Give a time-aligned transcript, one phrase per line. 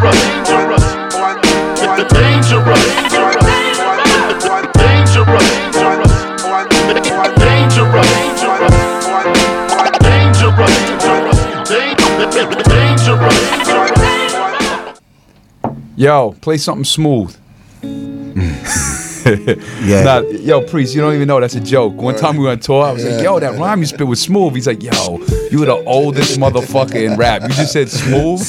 [0.00, 0.84] dangerous,
[2.12, 2.98] dangerous, dangerous,
[15.96, 17.36] Yo, play something smooth.
[19.28, 20.04] Yeah.
[20.04, 21.94] Nah, yo, priest, you don't even know that's a joke.
[21.94, 24.22] One time we were on tour, I was like, yo, that rhyme you spit was
[24.22, 24.54] smooth.
[24.54, 25.18] He's like, yo,
[25.50, 27.42] you were the oldest motherfucker in rap.
[27.42, 28.40] You just said smooth.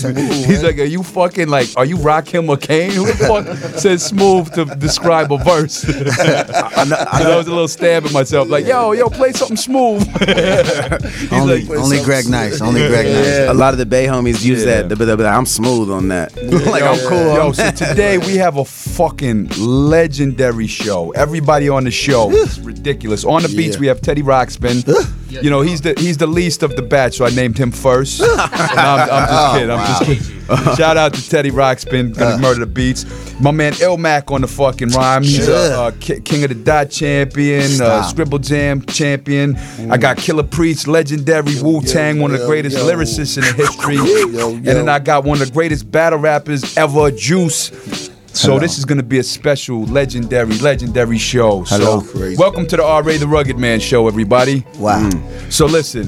[0.45, 2.91] He's like, are you fucking like, are you Rakim or Kane?
[2.91, 3.45] Who the fuck
[3.79, 5.85] said smooth to describe a verse?
[5.89, 9.57] I know, I I was a little stab at myself, like, yo, yo, play something
[9.57, 10.01] smooth.
[10.19, 12.61] He's Only, like, only Greg Nice.
[12.61, 13.49] Only Greg Nice.
[13.49, 14.83] A lot of the Bay homies use Yeah.
[14.83, 14.89] that.
[14.89, 16.35] They'll be like, I'm smooth on that.
[16.35, 17.33] like, I'm cool.
[17.35, 17.75] Yo, on so that.
[17.75, 21.11] today we have a fucking legendary show.
[21.11, 23.23] Everybody on the show is ridiculous.
[23.25, 23.79] On the beats Yeah.
[23.79, 24.83] we have Teddy Roxpin.
[25.29, 28.21] You know he's the he's the least of the batch, so I named him first.
[28.69, 29.71] And I'm, I'm just kidding.
[29.71, 30.75] I'm just kidding.
[30.75, 33.05] Shout out to Teddy Roxpin, gonna murder the beats.
[33.39, 35.23] My man Illmac on the fucking rhyme.
[35.23, 35.57] He's a, Yeah.
[35.79, 39.55] uh, ki- King of the Dot champion, uh, Scribble Jam champion.
[39.91, 42.85] I got Killah Priest, legendary Wu Tang, one of the greatest yo.
[42.85, 43.95] lyricists in the history.
[43.95, 44.89] yo, And then.
[44.89, 48.09] I got one of the greatest battle rappers ever, Juice.
[48.39, 51.65] So this is gonna be a special, legendary, legendary show.
[51.65, 51.99] Hello.
[51.99, 52.37] So Crazy.
[52.37, 53.17] welcome to the R.A.
[53.17, 54.63] the Rugged Man show, everybody.
[54.77, 55.09] Wow.
[55.49, 56.07] So listen,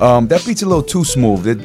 [0.00, 1.46] um, that beat's a little too smooth.
[1.46, 1.58] It,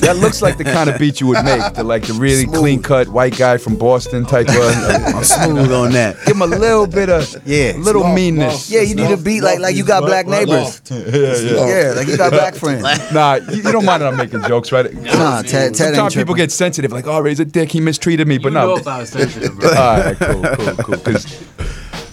[0.00, 2.82] that looks like the kind of beat you would make, the like the really clean
[2.82, 4.54] cut white guy from Boston type of.
[4.56, 6.16] I'm uh, smooth on that.
[6.26, 7.72] Give him a little bit of, Yeah.
[7.76, 8.52] little Loft, meanness.
[8.52, 8.70] loft.
[8.70, 10.80] Yeah, you need a beat like like you got black neighbors.
[10.90, 11.66] Yeah, yeah.
[11.66, 12.82] yeah, like you got black friends.
[13.12, 14.92] Nah, you, you don't mind that I'm making jokes, right?
[14.92, 18.38] Nah, Ted, Ted Sometimes people get sensitive, like, oh, he's a dick, he mistreated me,
[18.38, 18.76] but You no.
[18.76, 19.68] know if sensitive, bro.
[19.70, 20.96] All right, cool, cool, cool.
[20.98, 21.44] 'Cause-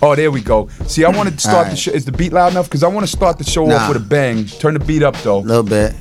[0.01, 0.67] oh, there we go.
[0.87, 1.91] See, I wanted to start All the show.
[1.91, 2.65] Is the beat loud enough?
[2.65, 3.75] Because I want to start the show Nah.
[3.75, 4.45] off with a bang.
[4.45, 5.39] Turn the beat up, though.
[5.39, 5.93] A little bit.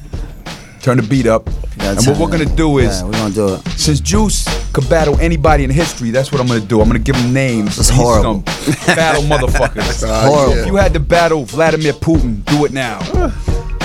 [0.83, 1.49] Turn the beat up.
[1.85, 3.69] And what we're gonna do is, Yeah, we're gonna do it.
[3.77, 6.81] since Juice could battle anybody in history, that's what I'm gonna do.
[6.81, 7.77] I'm gonna give him names.
[7.77, 8.41] That's horrible.
[8.87, 10.03] battle motherfuckers.
[10.09, 10.59] Ah, Horrible.
[10.59, 12.99] If you had to battle Vladimir Putin, do it now.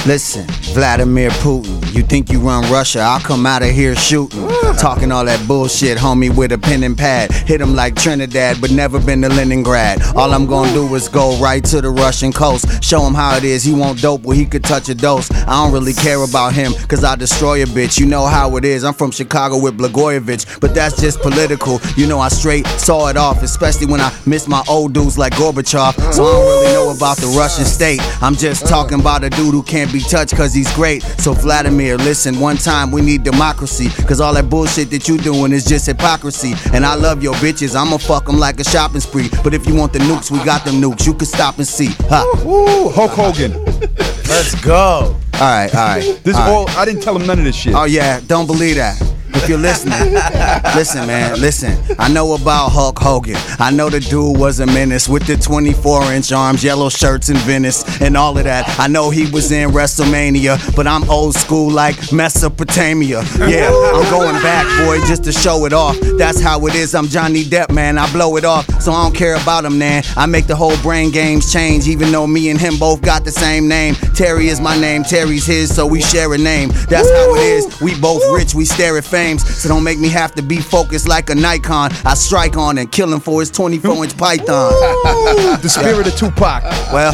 [0.05, 2.99] Listen, Vladimir Putin, you think you run Russia?
[2.99, 4.47] I'll come out of here shooting.
[4.77, 7.31] Talking all that bullshit, homie, with a pen and pad.
[7.31, 10.01] Hit him like Trinidad, but never been to Leningrad.
[10.15, 12.81] All I'm gonna do is go right to the Russian coast.
[12.83, 13.63] Show him how it is.
[13.63, 15.29] He won't dope where he could touch a dose.
[15.31, 17.99] I don't really care about him, cause I destroy a bitch.
[17.99, 18.85] You know how it is.
[18.85, 21.81] I'm from Chicago with Blagojevich, but that's just political.
[21.97, 25.33] You know, I straight saw it off, especially when I miss my old dudes like
[25.33, 26.13] Gorbachev.
[26.13, 27.99] So I don't really know about the Russian state.
[28.23, 31.03] I'm just talking about a dude who can't be touched cause he's great.
[31.03, 33.89] So Vladimir, listen, one time we need democracy.
[34.07, 36.53] Cause all that bullshit that you doing is just hypocrisy.
[36.73, 39.29] And I love your bitches, I'ma fuck them like a shopping spree.
[39.43, 41.05] But if you want the nukes, we got them nukes.
[41.05, 41.89] You can stop and see.
[42.09, 42.41] Ha.
[42.45, 43.53] Woo, Hulk Hogan.
[44.27, 45.19] Let's go.
[45.35, 46.19] Alright, alright.
[46.23, 46.75] This all right.
[46.75, 47.73] all I didn't tell him none of this shit.
[47.73, 49.01] Oh yeah, don't believe that.
[49.33, 50.13] If you're listening,
[50.75, 51.77] listen, man, listen.
[51.97, 53.37] I know about Hulk Hogan.
[53.59, 57.37] I know the dude was a menace with the 24 inch arms, yellow shirts in
[57.37, 58.79] Venice, and all of that.
[58.79, 63.23] I know he was in WrestleMania, but I'm old school like Mesopotamia.
[63.39, 65.97] Yeah, I'm going back, boy, just to show it off.
[66.17, 66.95] That's how it is.
[66.95, 67.97] I'm Johnny Depp, man.
[67.97, 70.03] I blow it off, so I don't care about him, man.
[70.17, 73.31] I make the whole brain games change, even though me and him both got the
[73.31, 73.95] same name.
[74.15, 76.69] Terry is my name, Terry's his, so we share a name.
[76.89, 77.81] That's how it is.
[77.81, 81.07] We both rich, we stare at fames, so don't make me have to be focused
[81.07, 81.91] like a Nikon.
[82.05, 84.71] I strike on and kill him for his 24 inch python.
[85.61, 86.63] the spirit of Tupac.
[86.93, 87.13] Well,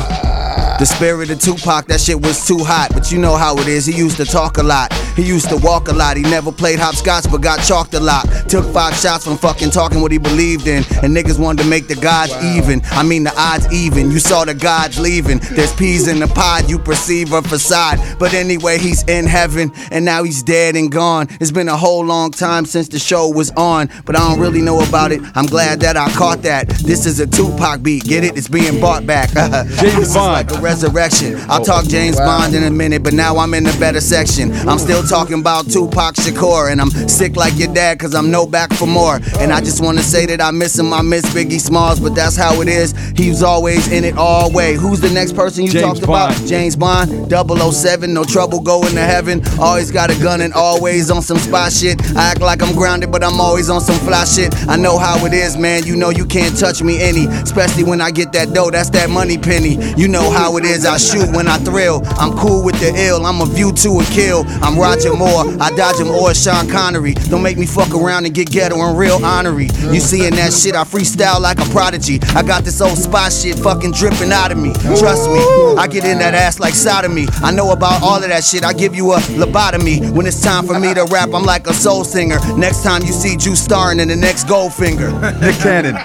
[0.79, 2.89] the spirit of Tupac, that shit was too hot.
[2.93, 3.85] But you know how it is.
[3.85, 4.93] He used to talk a lot.
[5.15, 6.17] He used to walk a lot.
[6.17, 8.25] He never played hopscotch, but got chalked a lot.
[8.49, 10.83] Took five shots from fucking talking what he believed in.
[11.01, 12.81] And niggas wanted to make the gods even.
[12.91, 14.11] I mean, the odds even.
[14.11, 15.39] You saw the gods leaving.
[15.39, 17.99] There's peas in the pod, you perceive a facade.
[18.19, 19.71] But anyway, he's in heaven.
[19.91, 21.27] And now he's dead and gone.
[21.39, 23.89] It's been a whole long time since the show was on.
[24.05, 25.21] But I don't really know about it.
[25.35, 26.67] I'm glad that I caught that.
[26.69, 28.03] This is a Tupac beat.
[28.03, 28.37] Get it?
[28.37, 29.29] It's being bought back.
[29.79, 30.49] James Bond.
[30.65, 31.35] A resurrection.
[31.47, 34.51] I'll talk James Bond in a minute, but now I'm in the better section.
[34.67, 38.47] I'm still talking about Tupac Shakur, and I'm sick like your dad, cause I'm no
[38.47, 39.19] back for more.
[39.39, 42.35] And I just wanna say that I miss him, I miss Biggie Smalls, but that's
[42.35, 42.95] how it is.
[43.15, 44.73] He was always in it all way.
[44.73, 46.33] Who's the next person you James talked about?
[46.47, 49.43] James Bond, 007, no trouble going to heaven.
[49.59, 52.01] Always got a gun and always on some spy shit.
[52.15, 54.53] I act like I'm grounded, but I'm always on some fly shit.
[54.67, 55.85] I know how it is, man.
[55.85, 58.71] You know you can't touch me any, especially when I get that dough.
[58.71, 59.77] That's that Moneypenny.
[59.95, 60.85] You know how it is.
[60.85, 62.01] I shoot when I thrill.
[62.17, 63.25] I'm cool with the ill.
[63.25, 64.45] I'm a view to a kill.
[64.61, 65.45] I'm Roger Moore.
[65.59, 67.13] I dodge him or Sean Connery.
[67.29, 69.69] Don't make me fuck around and get ghetto and real honorary.
[69.91, 70.75] You seeing that shit?
[70.75, 72.19] I freestyle like a prodigy.
[72.35, 74.73] I got this old spot shit fucking dripping out of me.
[74.99, 75.39] Trust me,
[75.77, 77.25] I get in that ass like sodomy.
[77.43, 78.63] I know about all of that shit.
[78.63, 80.11] I give you a lobotomy.
[80.11, 82.37] When it's time for me to rap, I'm like a soul singer.
[82.55, 85.11] Next time you see Juice starring in the next Goldfinger.
[85.41, 85.95] Nick Cannon.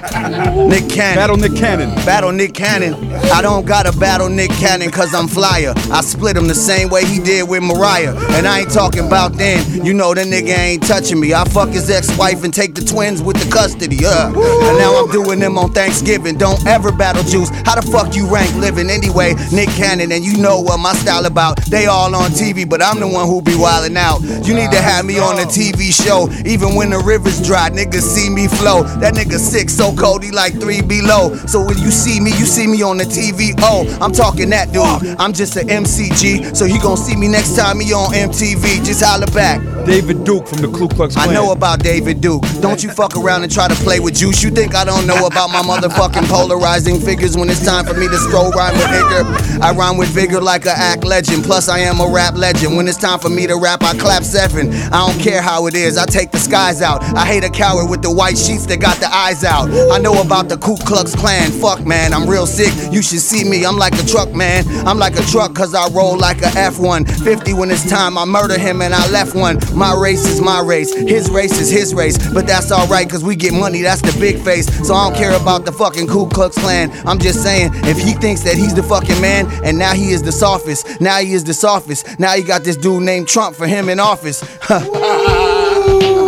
[0.69, 1.17] Nick Cannon.
[1.17, 1.95] Battle Nick Cannon.
[2.07, 2.95] Battle Nick Cannon.
[3.31, 5.73] I don't gotta battle Nick Cannon cause I'm flyer.
[5.91, 8.15] I split him the same way he did with Mariah.
[8.37, 9.85] And I ain't talking about then.
[9.85, 11.35] You know the nigga ain't touching me.
[11.35, 13.99] I fuck his ex-wife and take the twins with the custody.
[14.05, 14.29] Uh.
[14.29, 16.39] And now I'm doing them on Thanksgiving.
[16.39, 17.51] Don't ever battle Juice.
[17.65, 19.35] How the fuck you rank living anyway?
[19.53, 21.61] Nick Cannon, and you know what my style about.
[21.67, 24.23] They all on TV, but I'm the one who be wildin' out.
[24.47, 26.29] You need to have me on a TV show.
[26.47, 28.85] Even when the river's dry, niggas see me flow.
[29.01, 31.35] That nigga sick, so cold, he like three below.
[31.47, 33.55] So when you see me, you see me on the TV.
[33.59, 35.17] Oh, I'm talking that dude.
[35.19, 38.85] I'm just an MCG, so he gon' see me next time he on MTV.
[38.85, 39.61] Just holla back.
[39.87, 41.31] David Duke from the Ku Klux Klan.
[41.31, 42.45] I know about David Duke.
[42.61, 44.43] Don't you fuck around and try to play with juice.
[44.43, 48.07] You think I don't know about my motherfucking polarizing figures when it's time for me
[48.07, 49.63] to scroll rhyme with vigor?
[49.63, 51.45] I rhyme with vigor like a act legend.
[51.45, 52.77] Plus, I am a rap legend.
[52.77, 54.73] When it's time for me to rap, I clap seven.
[54.93, 57.03] I don't care how it is, I take the skies out.
[57.17, 59.71] I hate a coward with the white sheets that got the eyes out.
[59.91, 61.51] I know about the Ku Klux Klan.
[61.51, 62.73] Fuck, man, I'm real sick.
[62.93, 63.65] You should see me.
[63.65, 64.65] I'm like a truck, man.
[64.87, 67.25] I'm like a truck cause I roll like a F1.
[67.25, 69.59] 50 when it's time, I murder him and I left one.
[69.75, 70.95] My race is my race.
[70.95, 72.19] His race is his race.
[72.33, 74.67] But that's alright cause we get money, that's the big face.
[74.87, 76.91] So I don't care about the fucking Ku Klux Klan.
[77.07, 80.23] I'm just saying, if he thinks that he's the fucking man and now he is
[80.23, 82.19] the sophist, now he is the sophist.
[82.19, 84.41] Now you got this dude named Trump for him in office.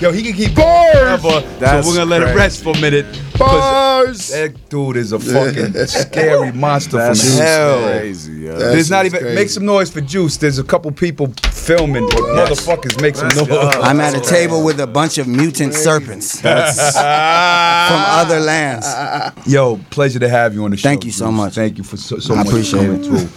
[0.00, 1.40] Yo, he can keep going forever.
[1.58, 3.04] That's so we're gonna let it rest for a minute.
[3.32, 7.82] because That dude is a fucking scary monster That's from hell.
[7.98, 8.58] crazy, yo.
[8.58, 9.34] There's not even crazy.
[9.34, 10.38] make some noise for Juice.
[10.38, 13.50] There's a couple people filming, but motherfuckers make some noise.
[13.82, 18.86] I'm at a table with a bunch of mutant serpents from other lands.
[19.46, 20.88] Yo, pleasure to have you on the show.
[20.88, 21.36] Thank you so Juice.
[21.36, 21.54] much.
[21.56, 23.06] Thank you for so, so I much appreciate coming it.
[23.06, 23.28] through.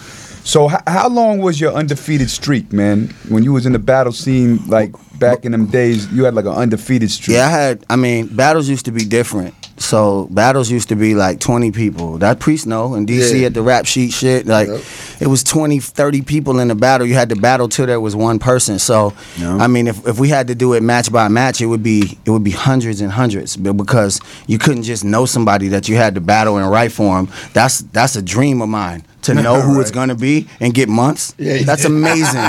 [0.44, 3.08] So, h- how long was your undefeated streak, man?
[3.28, 6.44] When you was in the battle scene, like back in them days, you had like
[6.44, 7.36] an undefeated streak.
[7.36, 7.84] Yeah, I had.
[7.88, 9.54] I mean, battles used to be different.
[9.76, 12.18] So battles used to be like 20 people.
[12.18, 13.46] That priest know in DC Yeah.
[13.46, 14.46] at the rap sheet shit.
[14.46, 14.80] Like Yep.
[15.20, 17.04] it was 20, 30 people in the battle.
[17.06, 18.78] You had to battle till there was one person.
[18.78, 19.12] So
[19.42, 22.16] I mean, if, if we had to do it match by match, it would be
[22.24, 23.56] it would be hundreds and hundreds.
[23.56, 27.18] But because you couldn't just know somebody that you had to battle and write for
[27.18, 27.28] him.
[27.52, 29.02] That's that's a dream of mine.
[29.24, 31.62] To know who it's gonna be and get months, Yeah, yeah.
[31.64, 32.34] that's amazing.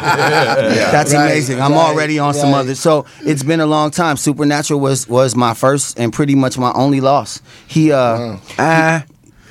[0.95, 1.62] That's Right, amazing.
[1.62, 2.60] I'm right, already on some right.
[2.60, 2.75] other.
[2.75, 4.18] So it's been a long time.
[4.18, 7.42] Supernatural was was my first and pretty much my only loss.
[7.68, 9.04] He uh, Ah,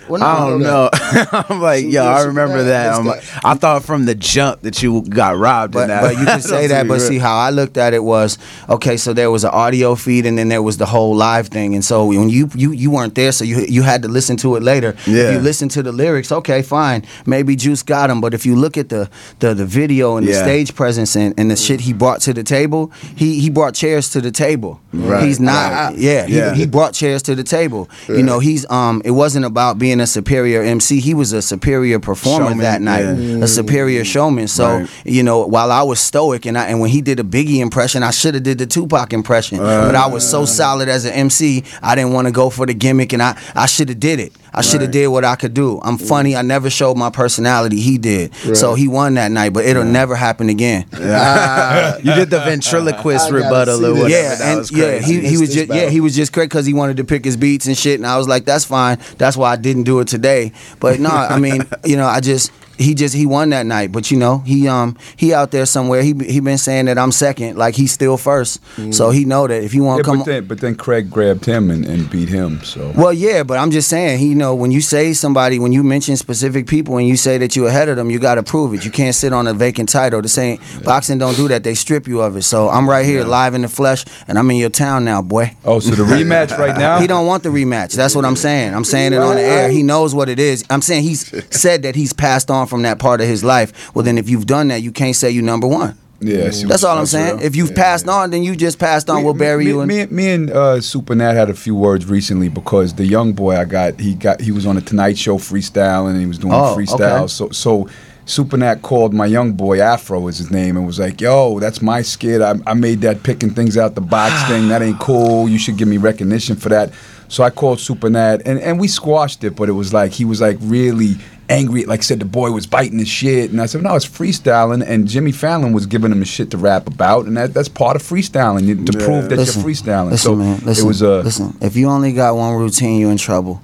[0.08, 0.90] well, no, I don't know.
[1.48, 2.94] I'm like, yo, I remember that.
[2.94, 5.72] I'm like, I thought from the jump that you got robbed.
[5.74, 6.02] But, in that.
[6.02, 6.86] but you can say that.
[6.88, 8.96] But see how I looked at it was okay.
[8.96, 11.74] So there was an audio feed, and then there was the whole live thing.
[11.74, 14.56] And so when you you you weren't there, so you you had to listen to
[14.56, 14.94] it later.
[15.06, 15.28] Yeah.
[15.28, 17.04] If you listen to the lyrics, okay, fine.
[17.26, 18.20] Maybe Juice got him.
[18.20, 19.10] But if you look at the
[19.40, 22.42] the, the video and the stage presence and, and the shit he brought to the
[22.44, 24.80] table, he he brought chairs to the table.
[24.92, 25.24] Right.
[25.24, 25.72] He's not.
[25.72, 25.94] Ah, ah.
[25.96, 26.54] yeah, he, Yeah.
[26.54, 27.88] he brought chairs to the table.
[28.08, 29.02] You know, he's um.
[29.04, 31.00] It wasn't about being a superior MC.
[31.00, 33.04] He was a superior performer Showman, that night.
[33.04, 33.44] yeah.
[33.44, 34.06] A superior mm.
[34.06, 34.48] showman.
[34.48, 34.88] So Right.
[35.04, 38.02] you know, while I was stoic and I, and when he did a Biggie impression,
[38.02, 39.58] I should have did the Tupac impression.
[39.58, 42.74] but I was so solid as an MC, I didn't want to go for the
[42.74, 44.32] gimmick, and I I should have did it.
[44.54, 45.80] I should have did what I could do.
[45.82, 46.36] I'm funny.
[46.36, 47.80] I never showed my personality.
[47.80, 48.34] He did.
[48.56, 50.86] So he won that night, but it'll never happen again.
[51.16, 54.08] Ah, you did the ventriloquist I rebuttal see or whatever.
[54.08, 56.46] Yeah, that and was yeah, he, he was This just yeah he was just crazy
[56.46, 58.98] because he wanted to pick his beats and shit, and I was like, that's fine.
[59.18, 60.52] That's why I didn't do it today.
[60.80, 63.92] But no, I mean, you know, I just he just he won that night.
[63.92, 66.02] But you know, he um he out there somewhere.
[66.02, 68.60] He he been saying that I'm second, like he's still first.
[68.94, 70.18] So he know that if he want Yeah, to come.
[70.18, 72.62] but then, but then Craig grabbed him and, and beat him.
[72.62, 75.72] So Well, yeah, but I'm just saying, he, you know, when you say somebody, when
[75.72, 78.42] you mention specific people and you say that you're ahead of them, you got to
[78.42, 78.84] prove it.
[78.84, 80.20] You can't sit on a vacant title.
[80.22, 81.18] This ain't boxing.
[81.18, 81.62] Don't do that.
[81.64, 82.42] They strip you of it.
[82.42, 85.54] So I'm right here, live in the flesh, and I'm in your town now, boy.
[85.64, 87.00] oh, so the rematch right now?
[87.00, 87.94] He don't want the rematch.
[87.94, 88.74] That's what I'm saying.
[88.74, 89.70] I'm saying it on the air.
[89.70, 90.64] He knows what it is.
[90.70, 93.94] I'm saying he's said that he's passed on from that part of his life.
[93.94, 95.96] Well, then if you've done that, you can't say you number one.
[96.20, 97.36] Yeah, That's all I'm saying.
[97.36, 97.44] real.
[97.46, 98.12] If you've Yeah, passed yeah.
[98.12, 99.18] on, then you just passed on.
[99.18, 99.80] Me- we'll bury me, you.
[99.82, 103.34] in- Me, me and uh, Super Nat had a few words recently because the young
[103.34, 106.38] boy I got, he got, he was on the Tonight Show freestyle and he was
[106.38, 107.18] doing Oh, freestyle.
[107.22, 107.26] okay.
[107.26, 107.88] So, so
[108.24, 111.82] Super Nat called my young boy Afro is his name and was like, "Yo, that's
[111.82, 112.40] my skit.
[112.40, 114.68] I, I made that picking things out the box thing.
[114.68, 115.46] That ain't cool.
[115.46, 116.90] You should give me recognition for that."
[117.28, 120.24] So I called Super Nat and, and we squashed it, but it was like he
[120.24, 121.16] was like really
[121.48, 121.84] angry.
[121.84, 124.84] Like said, the boy was biting his shit, and I said, no, it's freestyling.
[124.86, 127.96] And Jimmy Fallon was giving him a shit to rap about, and that, that's part
[127.96, 130.10] of freestyling you- to prove that Listen, you're freestyling.
[130.10, 130.60] Listen, so man.
[130.64, 131.22] Listen, it was uh, a.
[131.22, 131.56] listen.
[131.60, 133.62] If you only got one routine, you're in trouble.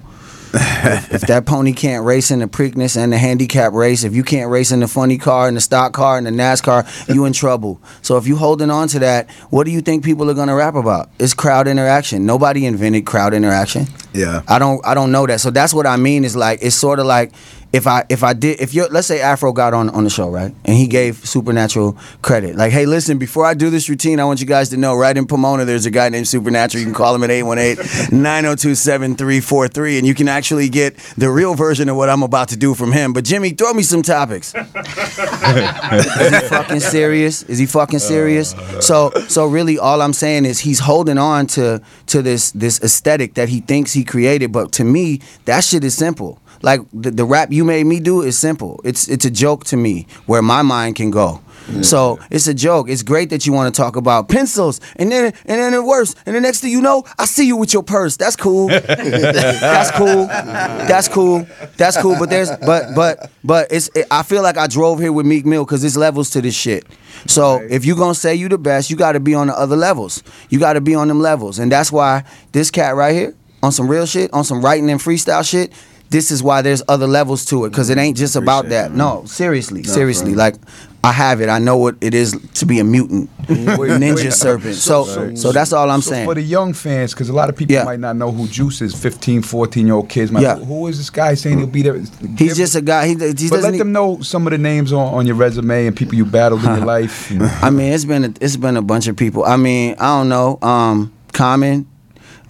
[0.52, 4.24] if, if that pony can't race in the Preakness and the handicap race, if you
[4.24, 7.32] can't race in the funny car and the stock car and the NASCAR, you in
[7.32, 7.80] trouble.
[8.02, 10.74] So if you holding on to that, what do you think people are gonna rap
[10.74, 11.08] about?
[11.20, 12.26] It's crowd interaction.
[12.26, 13.86] Nobody invented crowd interaction.
[14.12, 14.42] Yeah.
[14.48, 15.40] I don't I don't know that.
[15.40, 17.30] So that's what I mean is like it's sort of like
[17.72, 20.28] if I if I did if you let's say Afro got on on the show,
[20.28, 20.52] right?
[20.64, 22.56] And he gave Supernatural credit.
[22.56, 25.16] Like, hey, listen, before I do this routine, I want you guys to know right
[25.16, 26.80] in Pomona there's a guy named Supernatural.
[26.80, 31.96] You can call him at 818-902-7343 and you can actually get the real version of
[31.96, 33.12] what I'm about to do from him.
[33.12, 34.54] But Jimmy, throw me some topics.
[34.54, 37.42] Is he fucking serious?
[37.44, 38.54] Is he fucking serious?
[38.80, 43.34] So so really all I'm saying is he's holding on to to this this aesthetic
[43.34, 46.40] that he thinks he created, but to me, that shit is simple.
[46.62, 48.80] Like the, the rap you made me do is simple.
[48.84, 51.40] It's it's a joke to me where my mind can go.
[51.82, 52.88] So it's a joke.
[52.88, 56.14] It's great that you want to talk about pencils, and then and then it worse.
[56.26, 58.16] And the next thing you know, I see you with your purse.
[58.16, 58.68] That's cool.
[58.68, 60.26] That's cool.
[60.26, 61.46] That's cool.
[61.76, 62.16] That's cool.
[62.18, 63.88] But there's but but but it's.
[63.94, 66.54] It, I feel like I drove here with Meek Mill because there's levels to this
[66.54, 66.84] shit.
[67.26, 69.76] So if you're gonna say you the best, you got to be on the other
[69.76, 70.22] levels.
[70.48, 73.72] You got to be on them levels, and that's why this cat right here on
[73.72, 75.72] some real shit, on some writing and freestyle shit.
[76.10, 78.92] This is why there's other levels to it because it ain't just about that.
[78.92, 80.34] No, seriously, seriously.
[80.34, 80.56] Like
[81.04, 81.48] I have it.
[81.48, 84.74] I know what it is to be a mutant ninja serpent.
[84.74, 86.26] So so that's all I'm so saying.
[86.26, 87.84] For the young fans, because a lot of people Yeah.
[87.84, 90.32] might not know who Juice is, 15, 14 year old kids.
[90.32, 90.56] Might, Yeah.
[90.56, 91.96] Who is this guy saying he'll be there?
[92.36, 93.06] He's just a guy.
[93.06, 93.62] He, he But doesn't.
[93.72, 96.64] let them know some of the names on, on your resume and people you battled
[96.64, 97.30] in your life.
[97.62, 99.44] I mean, it's been a, it's been a bunch of people.
[99.44, 100.58] I mean, I don't know.
[100.60, 101.86] Um, Common,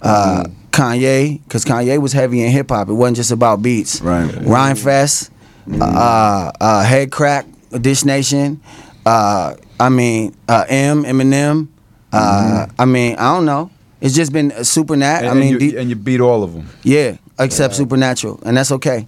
[0.01, 2.89] uh, Kanye, because Kanye was heavy in hip hop.
[2.89, 4.01] It wasn't just about beats.
[4.01, 4.29] Right.
[4.29, 5.29] Rhymefest,
[5.79, 7.45] uh, uh, Head Crack,
[7.81, 8.61] Dish Nation.
[9.05, 11.67] Uh, I mean, uh, M, Eminem.
[12.13, 13.71] Uh, I mean, I don't know.
[14.01, 15.19] It's just been a super nat.
[15.19, 16.67] and, I mean, and, you, and you beat all of them.
[16.83, 19.07] yeah, except Supernatural, and that's okay.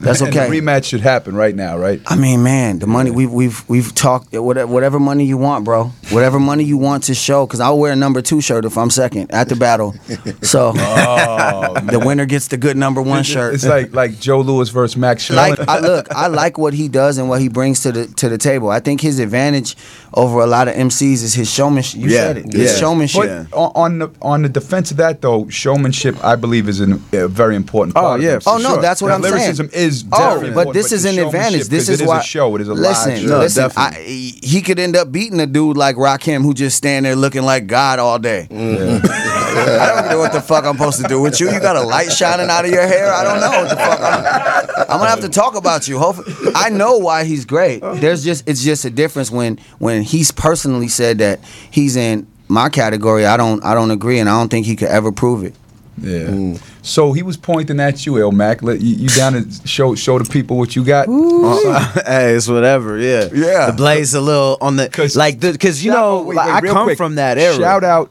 [0.00, 0.48] That's okay.
[0.48, 2.00] the rematch should happen right now, right?
[2.06, 5.86] I mean, man, the money we've we've we've talked whatever whatever money you want, bro.
[6.10, 8.90] Whatever money you want to show, because I'll wear a number two shirt if I'm
[8.90, 9.94] second at the battle.
[10.42, 13.52] So oh, the winner gets the good number one shirt.
[13.52, 15.50] Oh, It's like like Joe Louis versus Max Sherman.
[15.56, 18.28] Like I look, I like what he does and what he brings to the to
[18.28, 18.68] the table.
[18.70, 19.76] I think his advantage
[20.16, 22.00] over a lot of MCs is his showmanship.
[22.00, 22.52] You Yeah, said it.
[22.52, 22.78] His yeah.
[22.78, 23.48] showmanship.
[23.50, 27.02] But on, on the on the defense of that though, showmanship I believe is an,
[27.12, 28.20] a very important oh, part.
[28.20, 28.44] oh yeah, of it.
[28.46, 28.82] Oh no, sure.
[28.82, 29.88] that's what Now, I'm lyricism saying.
[29.88, 31.68] is oh, but important, this is the an advantage.
[31.68, 32.20] This is it is why.
[32.20, 32.54] a show.
[32.56, 33.28] It is a listen, live show.
[33.28, 33.70] No, listen.
[33.76, 37.42] I, he could end up beating a dude like Rakim who just stand there looking
[37.42, 38.46] like God all day.
[38.50, 39.34] Mm-hmm.
[39.56, 41.50] I don't know what the fuck I'm supposed to do with you.
[41.50, 43.12] You got a light shining out of your hair.
[43.12, 44.00] I don't know what the fuck.
[44.00, 45.98] I'm, I'm gonna have to talk about you.
[45.98, 47.80] Hopefully, I know why he's great.
[47.80, 52.68] There's just it's just a difference when when he's personally said that he's in my
[52.68, 53.26] category.
[53.26, 55.54] I don't I don't agree, and I don't think he could ever prove it.
[55.96, 56.58] Yeah.
[56.82, 58.62] So he was pointing at you, Illmac.
[58.62, 61.06] Let you, you down to show show the people what you got.
[61.08, 62.98] Uh, hey, it's whatever.
[62.98, 63.66] Yeah, Yeah.
[63.70, 66.68] The blaze a little on the 'Cause- like the because you know wait, like, wait,
[66.70, 66.98] I come quick.
[66.98, 67.54] from that era.
[67.54, 68.10] Shout out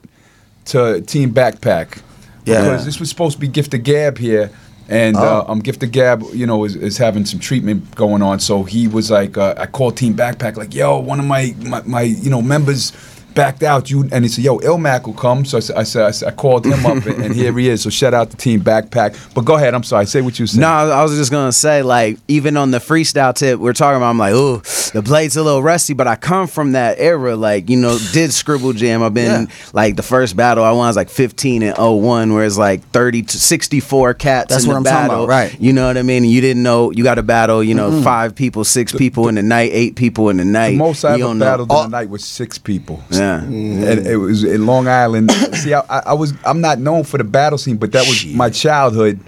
[0.66, 2.02] to Team Backpack.
[2.46, 2.62] Yeah.
[2.62, 4.52] Because this was supposed to be Gift of Gab here.
[4.90, 5.52] And uh, Oh.
[5.52, 8.40] um, Gift of Gab, you know, is, is having some treatment going on.
[8.40, 11.82] So he was like, uh, I called Team Backpack, like, yo, one of my, my,
[11.86, 12.92] my you know, members
[13.36, 13.90] backed out.
[13.90, 15.46] You and he said, yo, Illmac will come.
[15.46, 17.70] So I said, I, said, I, said, I called him up, and, and here he
[17.70, 17.82] is.
[17.82, 19.34] So shout out to Team Backpack.
[19.34, 20.62] But go ahead, I'm sorry, say what you said.
[20.62, 24.10] No, I was just gonna say, like, even on the freestyle tip we're talking about,
[24.10, 24.58] I'm like, oh,
[24.94, 28.32] the blade's a little rusty, but I come from that era, like, you know, did
[28.34, 29.02] Scribble Jam.
[29.04, 29.56] I've been Yeah.
[29.74, 33.24] like the first battle I won was like 15 and 01, where it's like 30
[33.24, 35.60] to 64 cats That's in what the I'm talking about, right.
[35.60, 36.24] You know what I mean?
[36.24, 39.36] And you didn't know you got to battle, you know, five people, six people in
[39.36, 40.72] the night, eight people in the night.
[40.72, 41.46] The most I ever don't know.
[41.46, 41.84] battled Oh.
[41.86, 43.02] in the night was six people.
[43.24, 43.40] Yeah.
[43.42, 43.84] Mm-hmm.
[43.84, 45.32] and it was in Long Island.
[45.56, 48.26] See, I, I I was I'm not known for the battle scene, but that was
[48.26, 49.20] my childhood.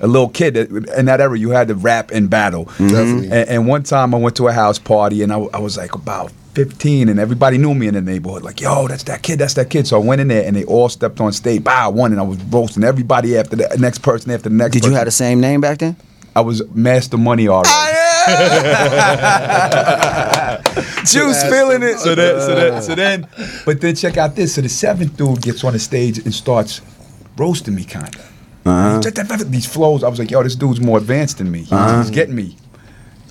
[0.00, 2.66] A little kid in that era, you had to rap and battle.
[2.66, 2.88] Mm-hmm.
[2.88, 3.26] Definitely.
[3.30, 5.94] And, and one time, I went to a house party, and I, I was like
[5.94, 8.42] about 15, and everybody knew me in the neighborhood.
[8.42, 9.86] Like, yo, that's that kid, that's that kid.
[9.86, 11.62] So I went in there, and they all stepped on stage.
[11.64, 14.72] Bow, one, and I was roasting everybody after the next person after the next.
[14.72, 15.96] Did you have the same name back then?
[16.36, 17.70] I was Master Money already.
[21.04, 21.98] Juice feeling it.
[21.98, 23.28] So then, so then, so then,
[23.66, 24.54] but then check out this.
[24.54, 26.80] So the seventh dude gets on the stage and starts
[27.36, 28.32] roasting me, kind of.
[28.66, 29.00] Uh-huh.
[29.46, 31.58] These flows, I was like, yo, this dude's more advanced than me.
[31.58, 32.10] He's, he's uh-huh.
[32.10, 32.56] getting me.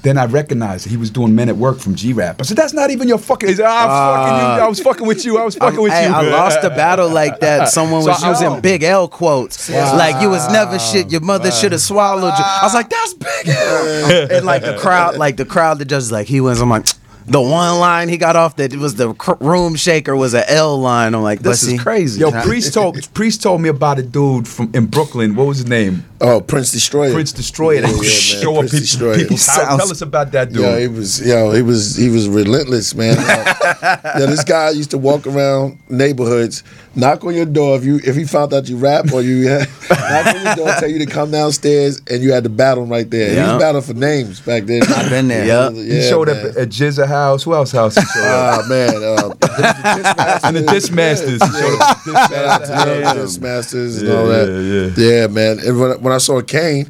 [0.03, 2.35] Then I recognized he was doing Men at Work from G Rap.
[2.39, 4.65] I said, "That's not even your fucking." He said, "Ah, I'm fucking you.
[4.65, 5.37] I was fucking with you.
[5.37, 7.69] I was fucking I'm- with hey, you." I lost a battle like that.
[7.77, 8.61] Someone was I- using oh.
[8.61, 9.69] big L quotes.
[9.69, 11.09] Like you was never shit.
[11.09, 12.43] Your mother should have swallowed you.
[12.43, 14.27] I was like, that's big L.
[14.31, 16.61] and like the crowd, like the crowd that just like he was.
[16.61, 16.85] I'm like.
[17.25, 20.51] The one line he got off that it was the cr- room shaker was a
[20.51, 21.15] L line.
[21.15, 22.19] I'm like, this is crazy.
[22.19, 25.33] Yo, Priest told Priest told me about a dude from in Brooklyn.
[25.33, 26.03] What was his name?
[26.25, 27.11] Oh, Prince Destroyer.
[27.13, 27.81] Prince Destroyer.
[27.81, 28.63] That Yeah, would yeah, show man.
[28.63, 29.17] up Prince people, Destroyer.
[29.17, 29.55] people's house.
[29.57, 30.61] Sounds- Tell us about that dude.
[30.61, 33.17] Yo, he was yo, he was he was relentless, man.
[33.83, 36.63] Uh, yeah, this guy used to walk around neighborhoods,
[36.95, 39.67] knock on your door if you if he found out you rap or you had,
[39.89, 42.89] knock on your door, tell you to come downstairs, and you had to battle him
[42.89, 43.29] right there.
[43.31, 43.53] He Yeah.
[43.55, 44.83] was battling for names back then.
[44.83, 45.45] I've been there.
[45.45, 45.71] Yeah.
[45.71, 46.37] he showed man.
[46.51, 47.43] up at GZA house.
[47.43, 48.61] Who else house he showed up?
[48.63, 51.41] Ah man, uh, and the Dismasters.
[51.43, 53.35] He showed up at the Shout out to Dismasters.
[53.35, 54.93] the Masters and all that.
[54.97, 55.59] yeah, Yeah, man.
[55.59, 56.89] And when, when I saw Kane,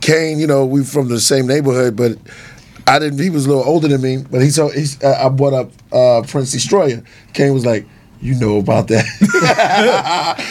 [0.00, 2.18] Kane, you know, we from the same neighborhood, but
[2.86, 3.20] I didn't.
[3.20, 4.68] He was a little older than me, but he saw.
[4.68, 7.02] He's, uh, I brought up uh, Prince Destroyer.
[7.32, 7.86] Kane was like.
[8.24, 9.04] You know about that?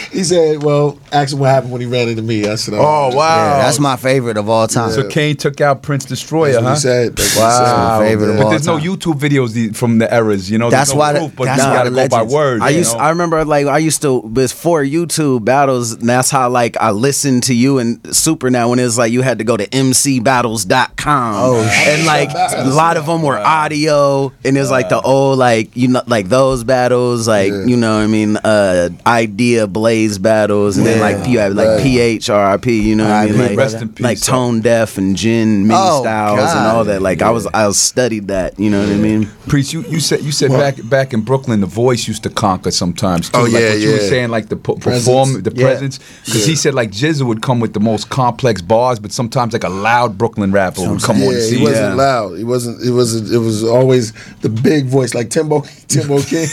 [0.12, 3.08] he said, "Well, ask him what happened when he ran into me." I said, Oh
[3.08, 4.92] just- wow, Yeah, that's my favorite of all time.
[4.92, 6.74] So Kane took out Prince Destroyer, That's what huh?
[6.76, 7.16] he said.
[7.16, 8.08] That's what he Wow, said.
[8.08, 8.78] favorite of but all there's no.
[8.78, 10.70] YouTube videos from the eras, you know.
[10.70, 12.62] That's no why the- proof, but that's you gotta the go by legends- word.
[12.62, 13.00] I used know?
[13.00, 17.42] I remember like I used to before YouTube battles and that's how like I listened
[17.44, 21.36] to you and Super now when it was like you had to go to mcbattles.com.
[21.38, 25.40] Oh, and like a lot of them were audio and it was like the old
[25.40, 30.18] like you know like those battles like you know what I mean uh Eyedea blaze
[30.18, 31.86] battles and then like you have like right.
[31.86, 34.04] PHRP you know what I mean like Rest in peace.
[34.04, 37.78] like Tonedeff and gin mini Oh, styles and all that like I was I was
[37.78, 41.14] studied that you know what I mean Priest, you, you said you said back back
[41.14, 43.40] in Brooklyn, the voice used to conquer sometimes too.
[43.40, 45.66] Oh, like yeah, what you were saying, like the p- perform, the Yeah.
[45.66, 49.52] presence, because he said like GZA would come with the most complex bars, but sometimes
[49.54, 51.94] like a loud Brooklyn rapper would come on yeah, the he wasn't Yeah.
[51.96, 52.38] loud.
[52.38, 52.82] He wasn't.
[52.84, 53.32] It wasn't.
[53.32, 56.48] It was always the big voice, like Timbo, Timbo King,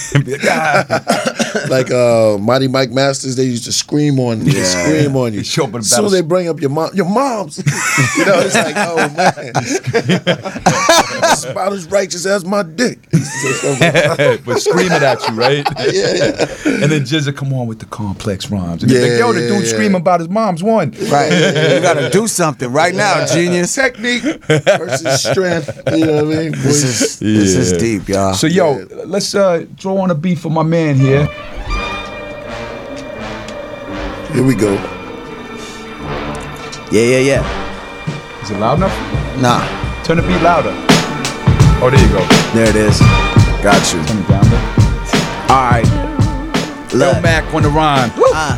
[1.68, 3.36] like uh, Mighty Mike Masters.
[3.36, 4.64] They used to scream on you, Yeah.
[4.64, 5.38] scream on you.
[5.40, 7.58] He show up in As soon as they bring up your mom, your mom's,
[8.18, 9.52] you know, it's like, oh man,
[10.34, 12.98] it's about as righteous as my dick.
[13.10, 15.66] but screaming at you, right?
[15.92, 16.46] yeah, yeah.
[16.82, 18.82] And then GZA come on with the complex rhymes.
[18.82, 19.72] And he's like, Yeah, yo, the yeah, dude yeah.
[19.72, 20.90] screaming about his mom's one.
[21.10, 21.30] Right.
[21.32, 23.74] you got to do something right now, genius.
[23.74, 25.70] Technique versus strength.
[25.92, 26.52] You know what I mean?
[26.52, 28.34] This is this is deep, y'all.
[28.34, 31.26] So yo, let's uh draw on a beat for my man here.
[34.32, 34.72] Here we go.
[36.92, 38.94] yeah yeah yeah Is it loud enough?
[39.40, 39.60] nah.
[40.04, 40.72] Turn the beat louder.
[41.82, 42.22] Oh, there you go.
[42.54, 42.98] there it is
[43.62, 44.66] got you Turn it down there.
[45.50, 45.86] all right
[46.94, 47.22] Lil Look.
[47.22, 48.10] Mac on the rhyme.
[48.16, 48.56] Uh,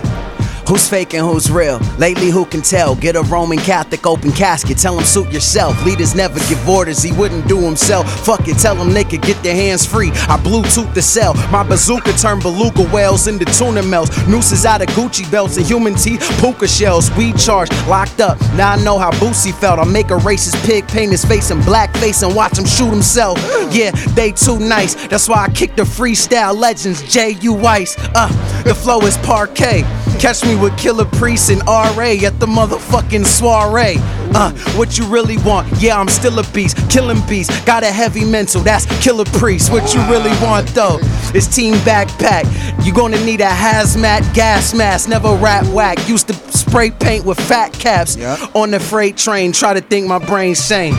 [0.72, 1.78] who's fake and who's real?
[1.98, 2.94] Lately, who can tell?
[2.94, 4.78] Get a Roman Catholic open casket.
[4.78, 5.84] Tell him suit yourself.
[5.84, 7.02] Leaders never give orders.
[7.02, 8.10] He wouldn't do himself.
[8.24, 8.56] Fuck it.
[8.56, 10.10] Tell him they could get their hands free.
[10.32, 11.34] I Bluetooth the cell.
[11.50, 14.16] My bazooka turned beluga whales into tuna melts.
[14.26, 16.22] Nooses out of Gucci belts and human teeth.
[16.40, 17.14] Puka shells.
[17.16, 17.72] We charged.
[17.86, 18.40] Locked up.
[18.54, 19.78] Now I know how Boosie felt.
[19.78, 23.38] I make a racist pig paint his face in blackface and watch him shoot himself.
[23.72, 24.94] Yeah, they too nice.
[25.08, 27.02] That's why I kick the freestyle legends.
[27.02, 27.52] J.U.
[27.52, 27.96] Weiss.
[28.14, 28.28] Uh,
[28.62, 29.84] the flow is parquet.
[30.22, 33.96] Catch me with Killah Priest and RA at the motherfucking soiree.
[34.34, 35.68] Uh, what you really want?
[35.82, 37.50] Yeah, I'm still a beast, killing beast.
[37.66, 39.72] Got a heavy mental, that's Killah Priest.
[39.72, 41.00] What you really want though?
[41.34, 42.46] Is Team Backpack.
[42.86, 45.98] You gonna need a hazmat gas mask, never rap whack.
[46.08, 48.36] Used to spray paint with fat caps Yeah.
[48.54, 49.50] on the freight train.
[49.50, 50.94] Try to think my brain's sane,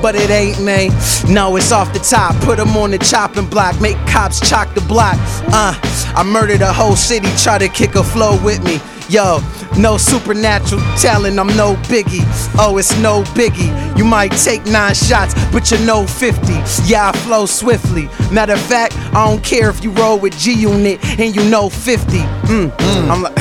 [0.00, 0.90] but it ain't me.
[1.28, 2.36] No, it's off the top.
[2.42, 5.18] Put 'em on the chopping block, make cops chalk the block.
[5.52, 5.74] Uh,
[6.14, 8.80] I murdered a whole city, try to kick a flow with me.
[9.08, 9.40] Yo,
[9.78, 12.22] no supernatural talent, I'm no biggie.
[12.58, 13.72] Oh, it's no biggie.
[13.96, 16.52] You might take nine shots, but you know 50.
[16.84, 18.08] Yeah, I flow swiftly.
[18.30, 21.70] Matter of fact, I don't care if you roll with G Unit and you know
[21.70, 22.18] 50.
[22.18, 22.70] Mm.
[22.70, 23.10] Mm.
[23.10, 23.34] I'm like,